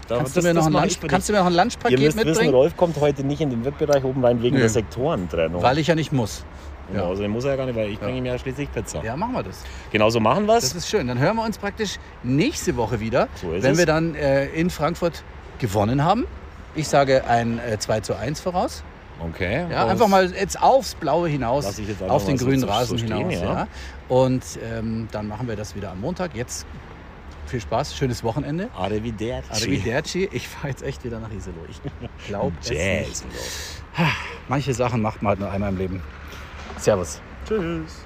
Da- 0.08 0.18
Kannst, 0.18 0.38
das- 0.38 0.44
du, 0.44 0.48
mir 0.48 0.54
noch 0.54 0.62
das 0.62 0.68
ein 0.68 0.82
Lunch, 0.82 1.00
kannst 1.10 1.28
du 1.30 1.34
mir 1.34 1.40
noch 1.40 1.46
ein 1.48 1.52
Ihr 1.54 1.58
Lunchpaket 1.62 2.00
müsst 2.00 2.16
wissen, 2.18 2.28
mitbringen? 2.30 2.54
Rolf 2.54 2.78
kommt 2.78 2.98
heute 3.00 3.24
nicht 3.26 3.42
in 3.42 3.50
den 3.50 3.66
Wettbereich 3.66 4.04
oben 4.04 4.24
rein 4.24 4.42
wegen 4.42 4.56
Nö. 4.56 4.62
der 4.62 4.70
Sektorentrennung. 4.70 5.62
Weil 5.62 5.78
ich 5.80 5.88
ja 5.88 5.96
nicht 5.96 6.12
muss. 6.14 6.46
ja. 6.94 7.02
ja. 7.02 7.08
Also 7.10 7.22
den 7.24 7.32
muss 7.32 7.44
er 7.44 7.52
ja 7.52 7.56
gar 7.58 7.66
nicht, 7.66 7.76
weil 7.76 7.90
ich 7.90 8.00
bringe 8.00 8.18
ihm 8.20 8.26
ja 8.26 8.38
schließlich 8.38 8.72
Pizza. 8.72 9.04
Ja, 9.04 9.18
machen 9.18 9.34
wir 9.34 9.44
das. 9.44 9.62
Genauso 9.92 10.20
machen 10.20 10.46
wir 10.46 10.54
Das 10.56 10.64
es. 10.66 10.76
ist 10.76 10.90
schön. 10.90 11.08
Dann 11.08 11.18
hören 11.20 11.36
wir 11.36 11.44
uns 11.44 11.58
praktisch 11.58 11.98
nächste 12.24 12.78
Woche 12.78 13.00
wieder, 13.00 13.28
So 13.42 13.52
wenn 13.52 13.74
es. 13.74 13.78
wir 13.78 13.86
dann 13.88 14.16
äh, 14.16 14.46
in 14.50 14.70
Frankfurt 14.70 15.24
gewonnen 15.60 16.04
haben. 16.04 16.26
Ich 16.76 16.88
sage 16.88 17.26
ein 17.28 17.60
äh, 17.60 17.78
2 17.80 18.02
zu 18.02 18.16
1 18.16 18.40
voraus. 18.42 18.84
Okay. 19.20 19.66
Ja, 19.72 19.88
einfach 19.88 20.08
mal 20.08 20.32
jetzt 20.34 20.62
aufs 20.62 20.96
Blaue 20.96 21.30
hinaus, 21.30 21.66
auf 22.08 22.26
den 22.26 22.38
so- 22.38 22.46
grünen 22.46 22.60
so- 22.62 22.68
Rasen 22.68 22.98
stehen, 22.98 23.30
hinaus. 23.30 23.42
ja. 23.42 23.68
Und 24.10 24.44
ähm, 24.64 25.08
dann 25.12 25.28
machen 25.28 25.48
wir 25.48 25.56
das 25.56 25.76
wieder 25.76 25.92
am 25.92 26.02
Montag. 26.02 26.36
Jetzt 26.36 26.66
viel 27.48 27.62
Spaß, 27.62 27.96
schönes 27.96 28.24
Wochenende. 28.24 28.70
Arrivederci. 28.76 29.52
Arrivederci. 29.52 30.30
Ich 30.32 30.48
fahre 30.48 30.70
jetzt 30.70 30.84
echt 30.84 31.04
wieder 31.04 31.20
nach 31.20 31.32
Iselo. 31.32 31.58
Ich 31.70 31.80
glaube 32.28 32.54
es 32.62 32.70
nicht. 32.70 32.80
Jazz. 32.82 33.24
Manche 34.48 34.74
Sachen 34.74 35.02
macht 35.02 35.22
man 35.22 35.30
halt 35.32 35.40
nur 35.40 35.52
einmal 35.52 35.70
im 35.72 35.78
Leben. 35.78 36.04
Servus. 36.78 37.22
Tschüss. 37.48 38.05